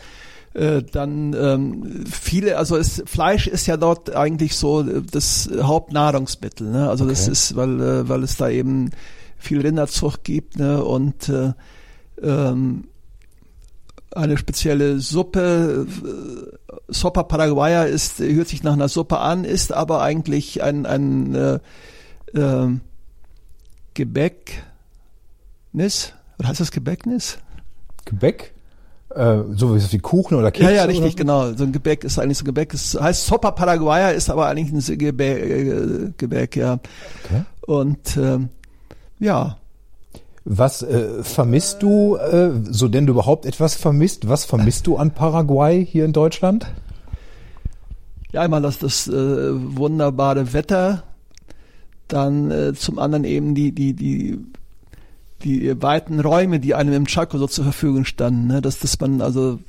Äh, 0.57 0.81
dann 0.81 1.33
ähm, 1.33 2.05
viele, 2.09 2.57
also 2.57 2.77
es, 2.77 3.03
Fleisch 3.05 3.45
ist 3.45 3.67
ja 3.67 3.77
dort 3.77 4.15
eigentlich 4.15 4.55
so 4.55 4.81
äh, 4.81 5.03
das 5.03 5.47
Hauptnahrungsmittel, 5.61 6.71
ne? 6.71 6.89
Also 6.89 7.05
das 7.05 7.23
Okay. 7.23 7.31
ist, 7.33 7.55
weil 7.55 7.79
äh, 7.79 8.09
weil 8.09 8.23
es 8.23 8.37
da 8.37 8.49
eben 8.49 8.89
viel 9.37 9.61
Rinderzucht 9.61 10.23
gibt, 10.23 10.57
ne? 10.57 10.83
Und 10.83 11.29
äh, 11.29 11.53
ähm, 12.23 12.85
eine 14.15 14.35
spezielle 14.39 14.99
Suppe, 14.99 15.85
äh, 15.85 16.73
Sopa 16.87 17.21
Paraguaya 17.21 17.83
ist, 17.83 18.17
hört 18.17 18.47
sich 18.47 18.63
nach 18.63 18.73
einer 18.73 18.87
Suppe 18.89 19.19
an, 19.19 19.43
ist 19.43 19.71
aber 19.71 20.01
eigentlich 20.01 20.63
ein, 20.63 20.87
ein 20.87 21.35
äh, 21.35 21.59
ähm, 22.33 22.81
Gebäcknis, 23.93 24.63
oder 26.39 26.47
heißt 26.47 26.61
das 26.61 26.71
Gebäcknis? 26.71 27.37
Gebäck? 28.05 28.55
Äh, 29.17 29.43
so 29.55 29.75
wie, 29.75 29.97
Kuchen 29.97 30.37
oder 30.37 30.51
Kekse? 30.51 30.71
Ja, 30.71 30.75
ja, 30.77 30.83
richtig, 30.83 31.11
so? 31.11 31.17
genau. 31.17 31.53
So 31.53 31.63
ein 31.63 31.71
Gebäck 31.71 32.03
ist 32.03 32.19
eigentlich 32.19 32.37
so 32.37 32.43
ein 32.43 32.45
Gebäck. 32.45 32.73
Es 32.73 32.99
heißt 32.99 33.25
Sopa 33.25 33.51
Paraguaya, 33.51 34.09
ist 34.09 34.29
aber 34.29 34.47
eigentlich 34.47 34.89
ein 34.89 34.97
Gebäck, 34.97 35.43
äh, 35.43 36.11
Gebäck 36.17 36.55
ja. 36.55 36.73
Okay. 36.73 37.43
Und 37.61 38.17
ähm, 38.17 38.49
ja, 39.19 39.57
Was 40.45 40.83
äh, 40.83 41.23
vermisst 41.23 41.83
du, 41.83 42.15
äh, 42.15 42.51
so 42.69 42.87
denn 42.87 43.07
du 43.07 43.13
überhaupt 43.13 43.45
etwas 43.45 43.75
vermisst? 43.75 44.29
Was 44.29 44.45
vermisst 44.45 44.87
du 44.87 44.97
an 44.97 45.11
Paraguay 45.11 45.85
hier 45.85 46.05
in 46.05 46.13
Deutschland? 46.13 46.67
ja 48.31 48.41
einmal 48.41 48.61
das, 48.61 48.79
das 48.79 49.07
äh, 49.07 49.13
wunderbare 49.13 50.53
Wetter, 50.53 51.03
dann 52.07 52.51
äh, 52.51 52.73
zum 52.73 52.99
anderen 52.99 53.23
eben 53.23 53.55
die, 53.55 53.73
die, 53.73 53.93
die, 53.93 54.39
die 55.43 55.81
weiten 55.81 56.19
Räume, 56.19 56.59
die 56.59 56.75
einem 56.75 56.93
im 56.93 57.05
Chaco 57.05 57.37
so 57.37 57.47
zur 57.47 57.63
Verfügung 57.63 58.05
standen, 58.05 58.47
ne? 58.47 58.61
dass, 58.61 58.79
dass 58.79 58.99
man 58.99 59.21
also 59.21 59.59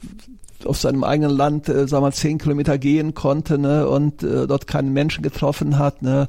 auf 0.64 0.78
seinem 0.78 1.04
eigenen 1.04 1.36
Land, 1.36 1.68
äh, 1.68 1.86
sagen 1.86 2.02
wir 2.02 2.08
mal, 2.08 2.12
zehn 2.12 2.38
Kilometer 2.38 2.78
gehen 2.78 3.14
konnte 3.14 3.58
ne? 3.58 3.88
und 3.88 4.22
äh, 4.22 4.46
dort 4.46 4.66
keinen 4.66 4.92
Menschen 4.92 5.22
getroffen 5.22 5.78
hat. 5.78 6.02
Ne? 6.02 6.28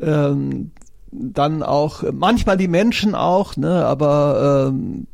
Ähm, 0.00 0.70
dann 1.10 1.62
auch 1.62 2.02
manchmal 2.12 2.56
die 2.56 2.68
Menschen 2.68 3.14
auch, 3.14 3.56
ne? 3.56 3.84
aber 3.84 4.68
ähm, 4.68 5.06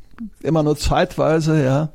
immer 0.42 0.62
nur 0.62 0.76
zeitweise, 0.76 1.62
ja. 1.62 1.90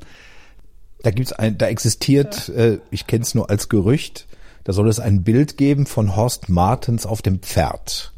Da 1.02 1.10
gibt's 1.10 1.32
ein, 1.32 1.58
da 1.58 1.66
existiert, 1.66 2.48
äh, 2.50 2.78
ich 2.90 3.06
kenne 3.06 3.22
es 3.22 3.34
nur 3.34 3.50
als 3.50 3.68
Gerücht, 3.68 4.26
da 4.64 4.72
soll 4.72 4.88
es 4.88 4.98
ein 4.98 5.22
Bild 5.22 5.56
geben 5.56 5.86
von 5.86 6.16
Horst 6.16 6.48
Martens 6.48 7.06
auf 7.06 7.22
dem 7.22 7.40
Pferd. 7.40 8.12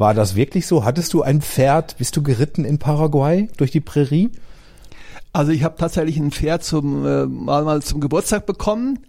War 0.00 0.14
das 0.14 0.34
wirklich 0.34 0.66
so? 0.66 0.86
Hattest 0.86 1.12
du 1.12 1.20
ein 1.20 1.42
Pferd? 1.42 1.98
Bist 1.98 2.16
du 2.16 2.22
geritten 2.22 2.64
in 2.64 2.78
Paraguay 2.78 3.50
durch 3.58 3.70
die 3.70 3.82
Prärie? 3.82 4.30
Also 5.34 5.52
ich 5.52 5.62
habe 5.62 5.76
tatsächlich 5.76 6.16
ein 6.16 6.30
Pferd 6.30 6.64
zum 6.64 7.06
äh, 7.06 7.26
mal 7.26 7.64
mal 7.64 7.82
zum 7.82 8.00
Geburtstag 8.00 8.46
bekommen. 8.46 9.00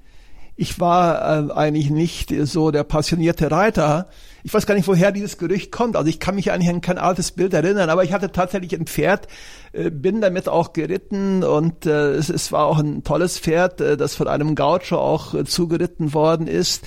ich 0.58 0.82
war 0.82 1.48
äh, 1.48 1.54
eigentlich 1.54 1.92
nicht 1.92 2.36
so 2.44 2.72
der 2.72 2.84
passionierte 2.84 3.50
Reiter. 3.50 4.10
Ich 4.44 4.54
weiß 4.54 4.66
gar 4.66 4.76
nicht, 4.76 4.86
woher 4.86 5.14
dieses 5.14 5.38
Gerücht 5.38 5.72
kommt. 5.72 5.96
Also 5.96 6.10
ich 6.10 6.20
kann 6.20 6.36
mich 6.36 6.52
eigentlich 6.52 6.70
an 6.70 6.82
kein 6.82 6.98
altes 6.98 7.32
Bild 7.32 7.54
erinnern, 7.54 7.90
aber 7.90 8.04
ich 8.04 8.12
hatte 8.12 8.34
tatsächlich 8.34 8.78
ein 8.78 8.86
Pferd, 8.86 9.30
äh, 9.72 9.90
bin 9.90 10.20
damit 10.20 10.50
auch 10.50 10.74
geritten 10.74 11.46
und 11.46 11.86
äh, 11.86 12.16
es, 12.16 12.28
es 12.28 12.52
war 12.52 12.66
auch 12.66 12.80
ein 12.80 13.06
tolles 13.06 13.40
Pferd, 13.40 13.80
äh, 13.80 13.96
das 13.96 14.14
von 14.14 14.28
einem 14.28 14.56
Gaucho 14.56 14.98
auch 14.98 15.36
äh, 15.36 15.46
zugeritten 15.46 16.14
worden 16.14 16.48
ist. 16.48 16.86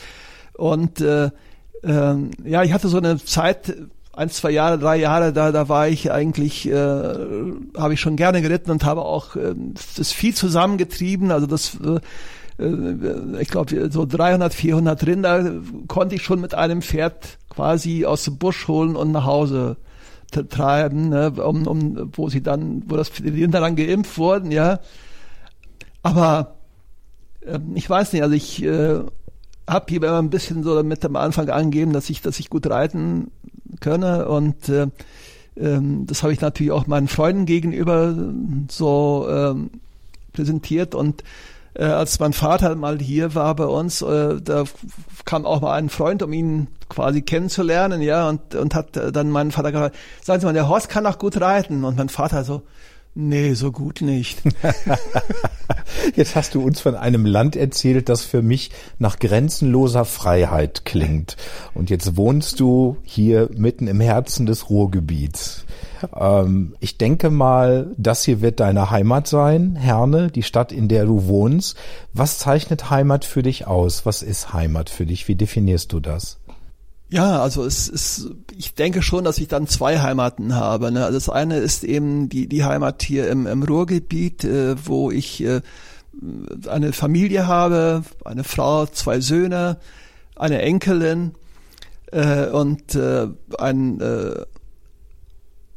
Und 0.53 1.01
äh, 1.01 1.31
äh, 1.85 2.14
ja, 2.49 2.62
ich 2.62 2.73
hatte 2.73 2.88
so 2.88 2.99
eine 2.99 3.23
Zeit, 3.23 3.77
ein, 4.12 4.31
zwei 4.31 4.51
Jahre, 4.51 4.79
drei 4.79 4.97
Jahre, 4.97 5.33
da, 5.33 5.53
da 5.53 5.68
war 5.68 5.88
ich 5.88 6.11
eigentlich, 6.12 6.68
äh, 6.68 6.73
habe 7.77 7.94
ich 7.94 8.01
schon 8.01 8.16
gerne 8.16 8.42
geritten 8.42 8.70
und 8.70 8.85
habe 8.85 9.03
auch 9.03 9.37
äh, 9.37 9.55
das 9.97 10.12
Vieh 10.12 10.35
zusammengetrieben. 10.35 11.31
Also 11.31 11.47
das, 11.47 11.79
äh, 11.85 12.62
äh 12.62 13.40
ich 13.40 13.49
glaube, 13.49 13.90
so 13.90 14.07
300, 14.07 14.55
400 14.55 15.07
Rinder 15.07 15.53
konnte 15.88 16.14
ich 16.14 16.23
schon 16.23 16.40
mit 16.40 16.55
einem 16.55 16.83
Pferd 16.83 17.38
quasi 17.51 18.05
aus 18.05 18.25
dem 18.25 18.38
Busch 18.38 18.68
holen 18.68 18.97
und 18.97 19.12
nach 19.12 19.25
Hause 19.25 19.77
treiben, 20.42 21.11
ne, 21.11 21.31
um, 21.31 21.66
um, 21.66 22.11
wo 22.12 22.29
sie 22.29 22.42
dann, 22.42 22.83
wo 22.87 22.97
das 22.97 23.12
die 23.12 23.29
Rinder 23.29 23.61
dann 23.61 23.77
geimpft 23.77 24.18
wurden, 24.18 24.51
ja. 24.51 24.81
Aber 26.03 26.57
äh, 27.40 27.59
ich 27.75 27.88
weiß 27.88 28.12
nicht, 28.12 28.23
also 28.23 28.35
ich 28.35 28.62
äh, 28.62 29.01
habe 29.68 29.87
hier 29.88 30.03
immer 30.03 30.18
ein 30.18 30.31
bisschen 30.31 30.62
so 30.62 30.83
mit 30.83 31.05
am 31.05 31.16
Anfang 31.16 31.48
angegeben, 31.48 31.92
dass 31.92 32.11
ich, 32.11 32.20
dass 32.20 32.38
ich 32.38 32.50
gut 32.50 32.68
reiten 32.68 33.31
könne. 33.81 34.29
Und 34.29 34.68
äh, 34.68 34.88
ähm, 35.57 36.07
das 36.07 36.22
habe 36.22 36.33
ich 36.33 36.40
natürlich 36.40 36.72
auch 36.72 36.87
meinen 36.87 37.09
Freunden 37.09 37.46
gegenüber 37.46 38.14
so 38.70 39.27
ähm, 39.31 39.70
präsentiert. 40.33 40.94
Und 40.94 41.22
äh, 41.74 41.85
als 41.85 42.20
mein 42.20 42.33
Vater 42.33 42.74
mal 42.74 42.98
hier 42.98 43.35
war 43.35 43.55
bei 43.57 43.66
uns, 43.66 44.03
äh, 44.03 44.40
da 44.40 44.64
kam 45.24 45.46
auch 45.46 45.61
mal 45.61 45.74
ein 45.74 45.88
Freund, 45.88 46.22
um 46.22 46.33
ihn 46.33 46.68
quasi 46.88 47.22
kennenzulernen, 47.22 48.03
ja, 48.03 48.29
und, 48.29 48.55
und 48.55 48.74
hat 48.74 48.96
dann 48.96 49.31
meinen 49.31 49.50
Vater 49.50 49.72
gesagt, 49.72 49.96
sagen 50.22 50.40
Sie 50.40 50.46
mal, 50.46 50.53
der 50.53 50.68
Horst 50.68 50.88
kann 50.88 51.07
auch 51.07 51.18
gut 51.18 51.40
reiten. 51.40 51.85
Und 51.85 51.96
mein 51.96 52.09
Vater 52.09 52.44
so, 52.44 52.62
Nee, 53.16 53.55
so 53.55 53.70
gut 53.70 54.00
nicht. 54.00 54.42
Jetzt 56.16 56.35
hast 56.35 56.57
du 56.57 56.62
uns 56.62 56.81
von 56.81 56.96
einem 56.96 57.27
Land 57.27 57.55
erzählt, 57.55 58.09
das 58.09 58.24
für 58.24 58.42
mich 58.42 58.72
nach 58.98 59.20
grenzenloser 59.20 60.05
Freiheit 60.05 60.85
klingt. 60.85 61.37
Und 61.74 61.90
jetzt 61.90 62.16
wohnst 62.16 62.59
du 62.59 62.96
hier 63.05 63.48
mitten 63.57 63.87
im 63.87 64.00
Herzen 64.00 64.46
des 64.46 64.68
Ruhrgebiets. 64.68 65.64
Ähm, 66.14 66.74
ich 66.81 66.98
denke 66.98 67.31
mal, 67.31 67.92
das 67.96 68.24
hier 68.24 68.40
wird 68.40 68.61
deine 68.61 68.90
Heimat 68.90 69.29
sein, 69.29 69.77
Herne, 69.77 70.31
die 70.31 70.42
Stadt, 70.42 70.72
in 70.72 70.88
der 70.88 71.05
du 71.07 71.27
wohnst. 71.27 71.77
Was 72.12 72.38
zeichnet 72.38 72.90
Heimat 72.90 73.24
für 73.24 73.42
dich 73.42 73.66
aus? 73.66 74.05
Was 74.07 74.22
ist 74.22 74.53
Heimat 74.53 74.90
für 74.90 75.07
dich? 75.07 75.29
Wie 75.29 75.37
definierst 75.37 75.92
du 75.92 76.00
das? 76.00 76.38
Ja, 77.14 77.40
also 77.40 77.64
es 77.64 77.87
ist, 77.87 78.29
ich 78.59 78.74
denke 78.74 79.00
schon, 79.00 79.22
dass 79.22 79.38
ich 79.38 79.46
dann 79.46 79.68
zwei 79.68 80.00
Heimaten 80.00 80.57
habe. 80.57 80.90
Ne? 80.90 81.05
Also 81.05 81.16
das 81.16 81.29
eine 81.29 81.59
ist 81.59 81.85
eben 81.85 82.29
die, 82.29 82.48
die 82.48 82.64
Heimat 82.64 83.05
hier 83.05 83.31
im, 83.31 83.46
im 83.46 83.62
Ruhrgebiet, 83.62 84.42
äh, 84.42 84.74
wo 84.85 85.12
ich 85.12 85.40
äh, 85.44 85.61
eine 86.66 86.92
Familie 86.92 87.46
habe, 87.46 88.03
eine 88.24 88.42
Frau, 88.42 88.87
zwei 88.87 89.20
Söhne, 89.20 89.79
eine 90.35 90.61
Enkelin 90.62 91.37
äh, 92.11 92.48
und 92.48 92.96
äh, 92.96 93.29
ein 93.59 94.00
äh, 94.00 94.44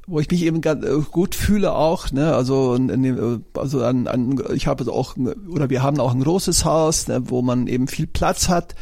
wo 0.07 0.19
ich 0.19 0.31
mich 0.31 0.41
eben 0.41 0.61
ganz 0.61 0.83
äh, 0.85 1.01
gut 1.11 1.35
fühle 1.35 1.75
auch, 1.75 2.11
ne, 2.11 2.33
also 2.33 2.73
in, 2.73 3.03
dem, 3.03 3.43
also 3.53 3.83
an, 3.83 4.07
an 4.07 4.41
ich 4.55 4.65
habe 4.65 4.91
auch 4.91 5.15
oder 5.49 5.69
wir 5.69 5.83
haben 5.83 5.99
auch 5.99 6.15
ein 6.15 6.23
großes 6.23 6.65
Haus, 6.65 7.07
ne, 7.07 7.29
wo 7.29 7.43
man 7.43 7.67
eben 7.67 7.87
viel 7.87 8.07
Platz 8.07 8.49
hat 8.49 8.73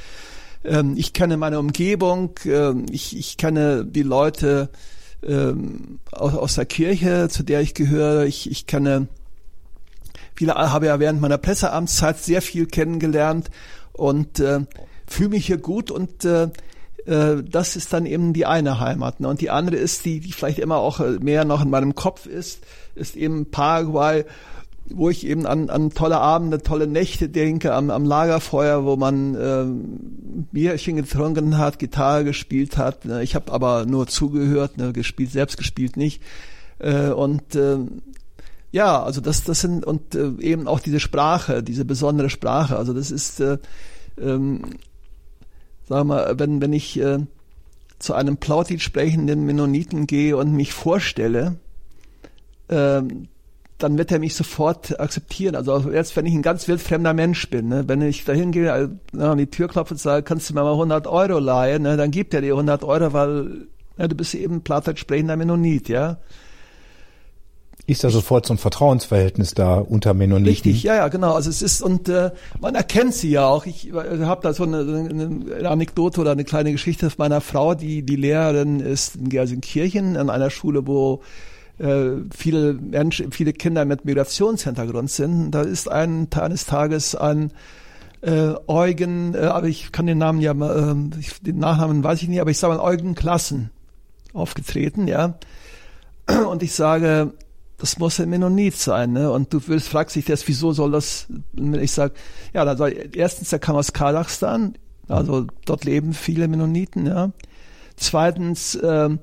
ähm, 0.65 0.95
ich 0.97 1.13
kenne 1.13 1.37
meine 1.37 1.59
Umgebung, 1.59 2.31
ähm, 2.45 2.85
ich, 2.91 3.17
ich 3.17 3.37
kenne 3.37 3.85
die 3.85 4.03
Leute 4.03 4.69
ähm, 5.23 5.99
aus, 6.11 6.35
aus 6.35 6.55
der 6.55 6.65
Kirche, 6.65 7.29
zu 7.29 7.43
der 7.43 7.61
ich 7.61 7.73
gehöre. 7.73 8.25
Ich, 8.25 8.49
ich 8.49 8.67
kenne 8.67 9.07
viele, 10.35 10.53
habe 10.53 10.87
ja 10.87 10.99
während 10.99 11.21
meiner 11.21 11.37
Presseamtszeit 11.37 12.19
sehr 12.19 12.41
viel 12.41 12.65
kennengelernt 12.65 13.49
und 13.93 14.39
äh, 14.39 14.61
fühle 15.07 15.29
mich 15.29 15.47
hier 15.47 15.57
gut 15.57 15.91
und 15.91 16.25
äh, 16.25 16.49
äh, 17.05 17.43
das 17.43 17.75
ist 17.75 17.93
dann 17.93 18.05
eben 18.05 18.33
die 18.33 18.45
eine 18.45 18.79
Heimat. 18.79 19.19
Ne? 19.19 19.27
Und 19.27 19.41
die 19.41 19.49
andere 19.49 19.77
ist, 19.77 20.05
die, 20.05 20.19
die 20.19 20.31
vielleicht 20.31 20.59
immer 20.59 20.77
auch 20.77 20.99
mehr 21.19 21.45
noch 21.45 21.63
in 21.63 21.69
meinem 21.69 21.95
Kopf 21.95 22.25
ist, 22.25 22.59
ist 22.95 23.15
eben 23.15 23.51
Paraguay, 23.51 24.25
wo 24.89 25.09
ich 25.09 25.25
eben 25.25 25.45
an, 25.45 25.69
an 25.69 25.89
tolle 25.91 26.19
Abende, 26.19 26.61
tolle 26.61 26.87
Nächte 26.87 27.29
denke, 27.29 27.73
am, 27.73 27.89
am 27.89 28.05
Lagerfeuer, 28.05 28.85
wo 28.85 28.95
man 28.95 29.35
ähm, 29.39 30.47
Bierchen 30.51 30.95
getrunken 30.95 31.57
hat, 31.57 31.79
Gitarre 31.79 32.23
gespielt 32.23 32.77
hat. 32.77 33.05
Ne? 33.05 33.23
Ich 33.23 33.35
habe 33.35 33.51
aber 33.51 33.85
nur 33.85 34.07
zugehört, 34.07 34.77
ne? 34.77 34.93
gespielt, 34.93 35.31
selbst 35.31 35.57
gespielt 35.57 35.97
nicht. 35.97 36.21
Äh, 36.79 37.09
und 37.09 37.55
äh, 37.55 37.77
ja, 38.71 39.01
also 39.01 39.21
das, 39.21 39.43
das 39.43 39.61
sind 39.61 39.85
und 39.85 40.15
äh, 40.15 40.33
eben 40.39 40.67
auch 40.67 40.79
diese 40.79 40.99
Sprache, 40.99 41.63
diese 41.63 41.85
besondere 41.85 42.29
Sprache. 42.29 42.77
Also 42.77 42.93
das 42.93 43.09
ist, 43.09 43.39
äh, 43.39 43.57
ähm, 44.19 44.61
sag 45.87 46.05
mal, 46.05 46.37
wenn 46.37 46.61
wenn 46.61 46.73
ich 46.73 46.99
äh, 46.99 47.19
zu 47.97 48.13
einem 48.13 48.37
Plautitsch 48.37 48.83
sprechenden 48.83 49.45
Mennoniten 49.45 50.05
gehe 50.05 50.35
und 50.37 50.51
mich 50.51 50.73
vorstelle, 50.73 51.55
äh, 52.67 53.01
dann 53.77 53.97
wird 53.97 54.11
er 54.11 54.19
mich 54.19 54.35
sofort 54.35 54.99
akzeptieren. 54.99 55.55
Also 55.55 55.91
jetzt, 55.91 56.15
wenn 56.15 56.25
ich 56.25 56.33
ein 56.33 56.41
ganz 56.41 56.67
wildfremder 56.67 57.13
Mensch 57.13 57.49
bin, 57.49 57.67
ne, 57.67 57.83
wenn 57.87 58.01
ich 58.01 58.23
dahin 58.23 58.51
gehe, 58.51 58.69
äh, 58.69 59.21
an 59.21 59.37
die 59.37 59.47
Tür 59.47 59.67
klopfe 59.67 59.95
und 59.95 59.99
sage, 59.99 60.23
kannst 60.23 60.49
du 60.49 60.53
mir 60.53 60.63
mal 60.63 60.71
100 60.71 61.07
Euro 61.07 61.39
leihen, 61.39 61.83
ne, 61.83 61.97
dann 61.97 62.11
gibt 62.11 62.33
er 62.33 62.41
dir 62.41 62.53
100 62.53 62.83
Euro, 62.83 63.11
weil 63.13 63.67
ja, 63.97 64.07
du 64.07 64.15
bist 64.15 64.33
eben 64.35 64.61
Plattdeutsch 64.61 65.01
sprechender 65.01 65.35
Mennonit, 65.35 65.89
ja. 65.89 66.17
Ist 67.87 68.03
da 68.03 68.09
sofort 68.09 68.47
so 68.47 68.53
ein 68.53 68.57
Vertrauensverhältnis 68.57 69.53
da 69.53 69.75
unter 69.75 70.15
Mennoniten? 70.15 70.49
Richtig, 70.49 70.81
ja, 70.81 70.95
ja, 70.95 71.07
genau. 71.07 71.33
Also 71.33 71.51
es 71.51 71.61
ist 71.61 71.83
und 71.83 72.09
äh, 72.09 72.31
man 72.59 72.73
erkennt 72.73 73.13
sie 73.13 73.29
ja 73.29 73.45
auch. 73.45 73.67
Ich 73.67 73.93
äh, 73.93 74.21
habe 74.21 74.41
da 74.41 74.53
so 74.53 74.63
eine, 74.63 74.79
eine 74.79 75.69
Anekdote 75.69 76.21
oder 76.21 76.31
eine 76.31 76.45
kleine 76.45 76.71
Geschichte 76.71 77.11
von 77.11 77.17
meiner 77.19 77.41
Frau, 77.41 77.75
die 77.75 78.01
die 78.01 78.15
Lehrerin 78.15 78.79
ist 78.79 79.17
in 79.17 79.29
Gelsenkirchen 79.29 80.17
an 80.17 80.31
einer 80.31 80.49
Schule, 80.49 80.87
wo 80.87 81.21
viele 81.77 82.73
Menschen, 82.73 83.31
viele 83.31 83.51
Kinder 83.51 83.83
mit 83.83 84.05
Migrationshintergrund 84.05 85.11
sind. 85.11 85.51
Da 85.51 85.61
ist 85.61 85.91
ein, 85.91 86.29
eines 86.33 86.65
Tages 86.65 87.15
ein 87.15 87.51
äh, 88.21 88.55
Eugen, 88.67 89.35
äh, 89.35 89.39
aber 89.39 89.67
ich 89.67 89.91
kann 89.91 90.07
den 90.07 90.17
Namen 90.17 90.41
ja, 90.41 90.51
äh, 90.51 90.95
den 91.41 91.59
Nachnamen 91.59 92.03
weiß 92.03 92.21
ich 92.23 92.27
nicht, 92.27 92.41
aber 92.41 92.49
ich 92.49 92.57
sage 92.57 92.75
mal 92.75 92.83
Eugen 92.83 93.13
Klassen 93.13 93.69
aufgetreten, 94.33 95.07
ja. 95.07 95.37
Und 96.49 96.63
ich 96.63 96.73
sage, 96.73 97.33
das 97.77 97.99
muss 97.99 98.19
ein 98.19 98.29
Mennonit 98.29 98.75
sein, 98.75 99.13
ne? 99.13 99.31
Und 99.31 99.53
du 99.53 99.61
willst, 99.67 99.89
fragst 99.89 100.15
dich 100.15 100.25
das, 100.25 100.47
wieso 100.47 100.71
soll 100.71 100.91
das, 100.91 101.27
ich 101.55 101.91
sag, 101.91 102.13
ja, 102.53 102.65
dann 102.65 102.91
ich, 102.91 103.15
erstens, 103.15 103.49
der 103.49 103.59
kam 103.59 103.75
aus 103.75 103.93
Kasachstan, 103.93 104.75
also 105.07 105.45
dort 105.65 105.85
leben 105.85 106.13
viele 106.13 106.47
Mennoniten, 106.47 107.05
ja. 107.05 107.31
Zweitens, 107.95 108.77
ähm, 108.81 109.19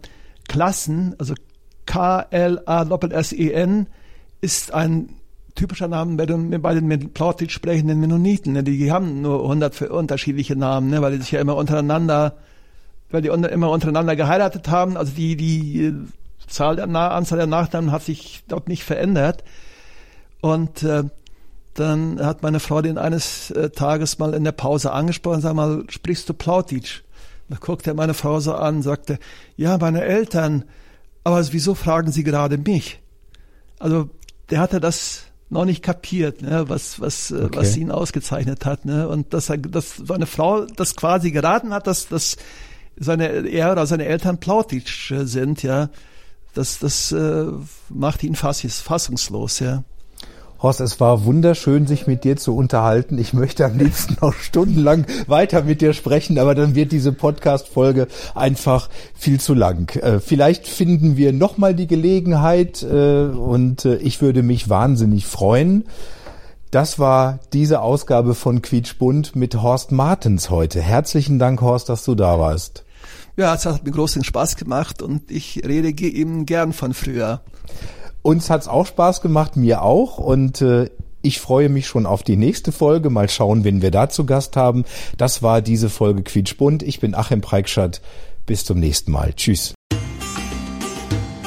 Klassen, 0.49 1.15
also 1.19 1.35
K-L-A-S-E-N 1.87 3.87
ist 4.41 4.75
ein 4.75 5.09
typischer 5.55 5.89
Name 5.89 6.17
bei 6.17 6.27
den, 6.27 6.63
bei 6.63 6.75
den 6.75 7.13
Plautitsch 7.13 7.53
sprechenden 7.53 8.01
Mennoniten. 8.01 8.55
Ne? 8.55 8.63
Die 8.63 8.91
haben 8.91 9.23
nur 9.23 9.43
100 9.43 9.83
unterschiedliche 9.83 10.57
Namen, 10.57 10.91
ne? 10.91 11.03
weil 11.03 11.13
die 11.13 11.19
sich 11.19 11.33
ja 11.33 11.41
immer 11.41 11.57
untereinander, 11.57 12.37
weil 13.11 13.23
die 13.23 13.29
immer 13.29 13.71
untereinander 13.71 14.17
geheiratet 14.17 14.69
haben. 14.69 14.97
Also 14.97 15.13
die, 15.13 15.37
die 15.37 15.87
äh, 15.87 15.95
Zahl 16.49 16.77
der 16.77 16.89
Anzahl 16.89 17.39
der 17.39 17.47
Nachnamen 17.47 17.93
hat 17.93 18.03
sich 18.03 18.43
dort 18.49 18.69
nicht 18.69 18.85
verändert. 18.85 19.45
Und 20.41 20.83
äh, 20.83 21.05
dann 21.75 22.25
hat 22.25 22.43
meine 22.43 22.61
Frau 22.61 22.83
den 22.83 22.99
eines 22.99 23.51
äh, 23.51 23.71
Tages 23.71 24.19
mal 24.19 24.35
in 24.35 24.45
der 24.45 24.53
Pause 24.53 24.93
angesprochen, 24.93 25.41
sag 25.41 25.55
mal, 25.55 25.85
sprichst 25.89 26.29
du 26.29 26.35
Plautitsch? 26.35 27.03
Da 27.49 27.57
guckte 27.61 27.91
er 27.91 27.95
meine 27.95 28.15
Frau 28.15 28.41
so 28.41 28.55
an, 28.55 28.83
sagte, 28.83 29.19
ja, 29.57 29.79
meine 29.79 30.03
Eltern, 30.03 30.65
aber 31.25 31.53
wieso 31.53 31.75
fragen 31.75 32.13
Sie 32.13 32.25
gerade 32.25 32.59
mich? 32.59 33.01
Also 33.79 34.11
der 34.51 34.61
hatte 34.61 34.81
das 34.81 35.25
noch 35.51 35.65
nicht 35.65 35.83
kapiert, 35.83 36.43
ne, 36.43 36.69
was 36.69 37.01
was 37.01 37.31
äh, 37.31 37.45
okay. 37.45 37.59
was 37.59 37.77
ihn 37.77 37.91
ausgezeichnet 37.91 38.65
hat, 38.65 38.85
ne, 38.85 39.09
und 39.09 39.35
dass 39.35 39.51
er, 39.51 39.59
dass 39.59 39.97
seine 39.97 40.27
Frau 40.27 40.65
das 40.65 40.97
quasi 40.97 41.31
geraten 41.31 41.75
hat, 41.75 41.87
dass 41.87 42.09
dass 42.09 42.37
seine 42.97 43.47
er 43.49 43.73
oder 43.73 43.87
seine 43.87 44.07
Eltern 44.07 44.39
Plautitsch 44.39 45.13
sind, 45.25 45.63
ja, 45.63 45.91
das 46.55 46.79
das 46.79 47.13
äh, 47.13 47.47
macht 47.91 48.23
ihn 48.23 48.35
fassungslos, 48.35 49.59
ja. 49.61 49.85
Horst, 50.63 50.81
es 50.81 51.01
war 51.01 51.25
wunderschön, 51.25 51.89
sich 51.89 52.07
mit 52.07 52.23
dir 52.23 52.37
zu 52.37 52.57
unterhalten. 52.57 53.19
Ich 53.19 53.33
möchte 53.33 53.65
am 53.65 53.79
liebsten 53.79 54.17
noch 54.21 54.33
stundenlang 54.35 55.07
weiter 55.27 55.63
mit 55.63 55.81
dir 55.81 55.93
sprechen, 55.93 56.39
aber 56.39 56.55
dann 56.55 56.77
wird 56.77 56.93
diese 56.93 57.13
Podcast-Folge 57.13 58.07
einfach 58.37 58.89
viel 59.13 59.41
zu 59.41 59.55
lang. 59.55 59.95
Äh, 59.97 60.21
vielleicht 60.21 60.69
finden 60.69 61.17
wir 61.17 61.33
nochmal 61.33 61.75
die 61.75 61.89
Gelegenheit 61.89 62.85
äh, 62.85 63.25
und 63.25 63.85
äh, 63.85 63.97
ich 63.97 64.23
würde 64.23 64.45
mich 64.45 64.69
wahnsinnig 64.69 65.27
freuen. 65.27 65.85
Das 66.71 67.01
war 67.01 67.41
diese 67.53 67.81
Ausgabe 67.81 68.35
von 68.35 68.63
Quietschbund 68.63 69.35
mit 69.35 69.61
Horst 69.61 69.91
Martens 69.91 70.49
heute. 70.49 70.81
Herzlichen 70.81 71.41
Dank, 71.41 71.61
Horst, 71.61 71.89
dass 71.89 72.05
du 72.05 72.15
da 72.15 72.39
warst. 72.39 72.85
Ja, 73.37 73.55
es 73.55 73.67
hat 73.67 73.85
mir 73.85 73.91
großen 73.91 74.23
Spaß 74.23 74.57
gemacht 74.57 75.03
und 75.03 75.31
ich 75.31 75.63
rede 75.67 75.89
eben 75.89 76.47
gern 76.47 76.73
von 76.73 76.95
früher. 76.95 77.41
Uns 78.23 78.51
hat's 78.51 78.69
auch 78.69 78.87
Spaß 78.87 79.21
gemacht, 79.21 79.57
mir 79.57 79.83
auch. 79.83 80.19
Und 80.19 80.63
äh, 80.63 80.91
ich 81.23 81.41
freue 81.41 81.69
mich 81.69 81.87
schon 81.87 82.07
auf 82.07 82.23
die 82.23 82.37
nächste 82.37 82.73
Folge. 82.73 83.11
Mal 83.11 83.29
schauen, 83.29 83.65
wen 83.65 83.83
wir 83.83 83.91
da 83.91 84.09
zu 84.09 84.25
Gast 84.25 84.57
haben. 84.57 84.85
Das 85.17 85.43
war 85.43 85.61
diese 85.61 85.91
Folge 85.91 86.23
Quietschbund. 86.23 86.83
Ich 86.83 87.01
bin 87.01 87.15
Achim 87.15 87.41
Preikschat. 87.41 88.01
Bis 88.47 88.65
zum 88.65 88.79
nächsten 88.79 89.13
Mal. 89.13 89.35
Tschüss. 89.35 89.75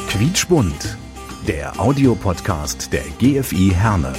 Quietschbund, 0.10 0.98
der 1.48 1.80
Audiopodcast 1.80 2.92
der 2.94 3.04
GFI 3.20 3.72
Herne. 3.72 4.14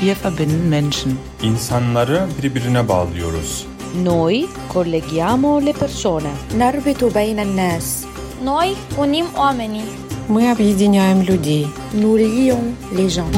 Wir 0.00 0.16
verbinden 0.16 0.68
Menschen. 0.68 1.18
İnsanları 1.42 2.28
birbirine 2.42 2.88
bağlıyoruz. 2.88 3.66
Noi 4.03 4.47
colleghiamo 4.67 5.59
le 5.59 5.73
persone. 5.73 6.29
نربط 6.57 7.03
بين 7.03 7.39
الناس 7.39 8.05
Noi 8.43 8.75
unim 8.97 9.25
oamenii. 9.35 9.87
Мы 10.27 10.51
объединяем 10.51 11.21
людей. 11.21 11.67
nous 11.93 12.15
lions 12.17 12.65
les 12.97 13.09
gens 13.09 13.31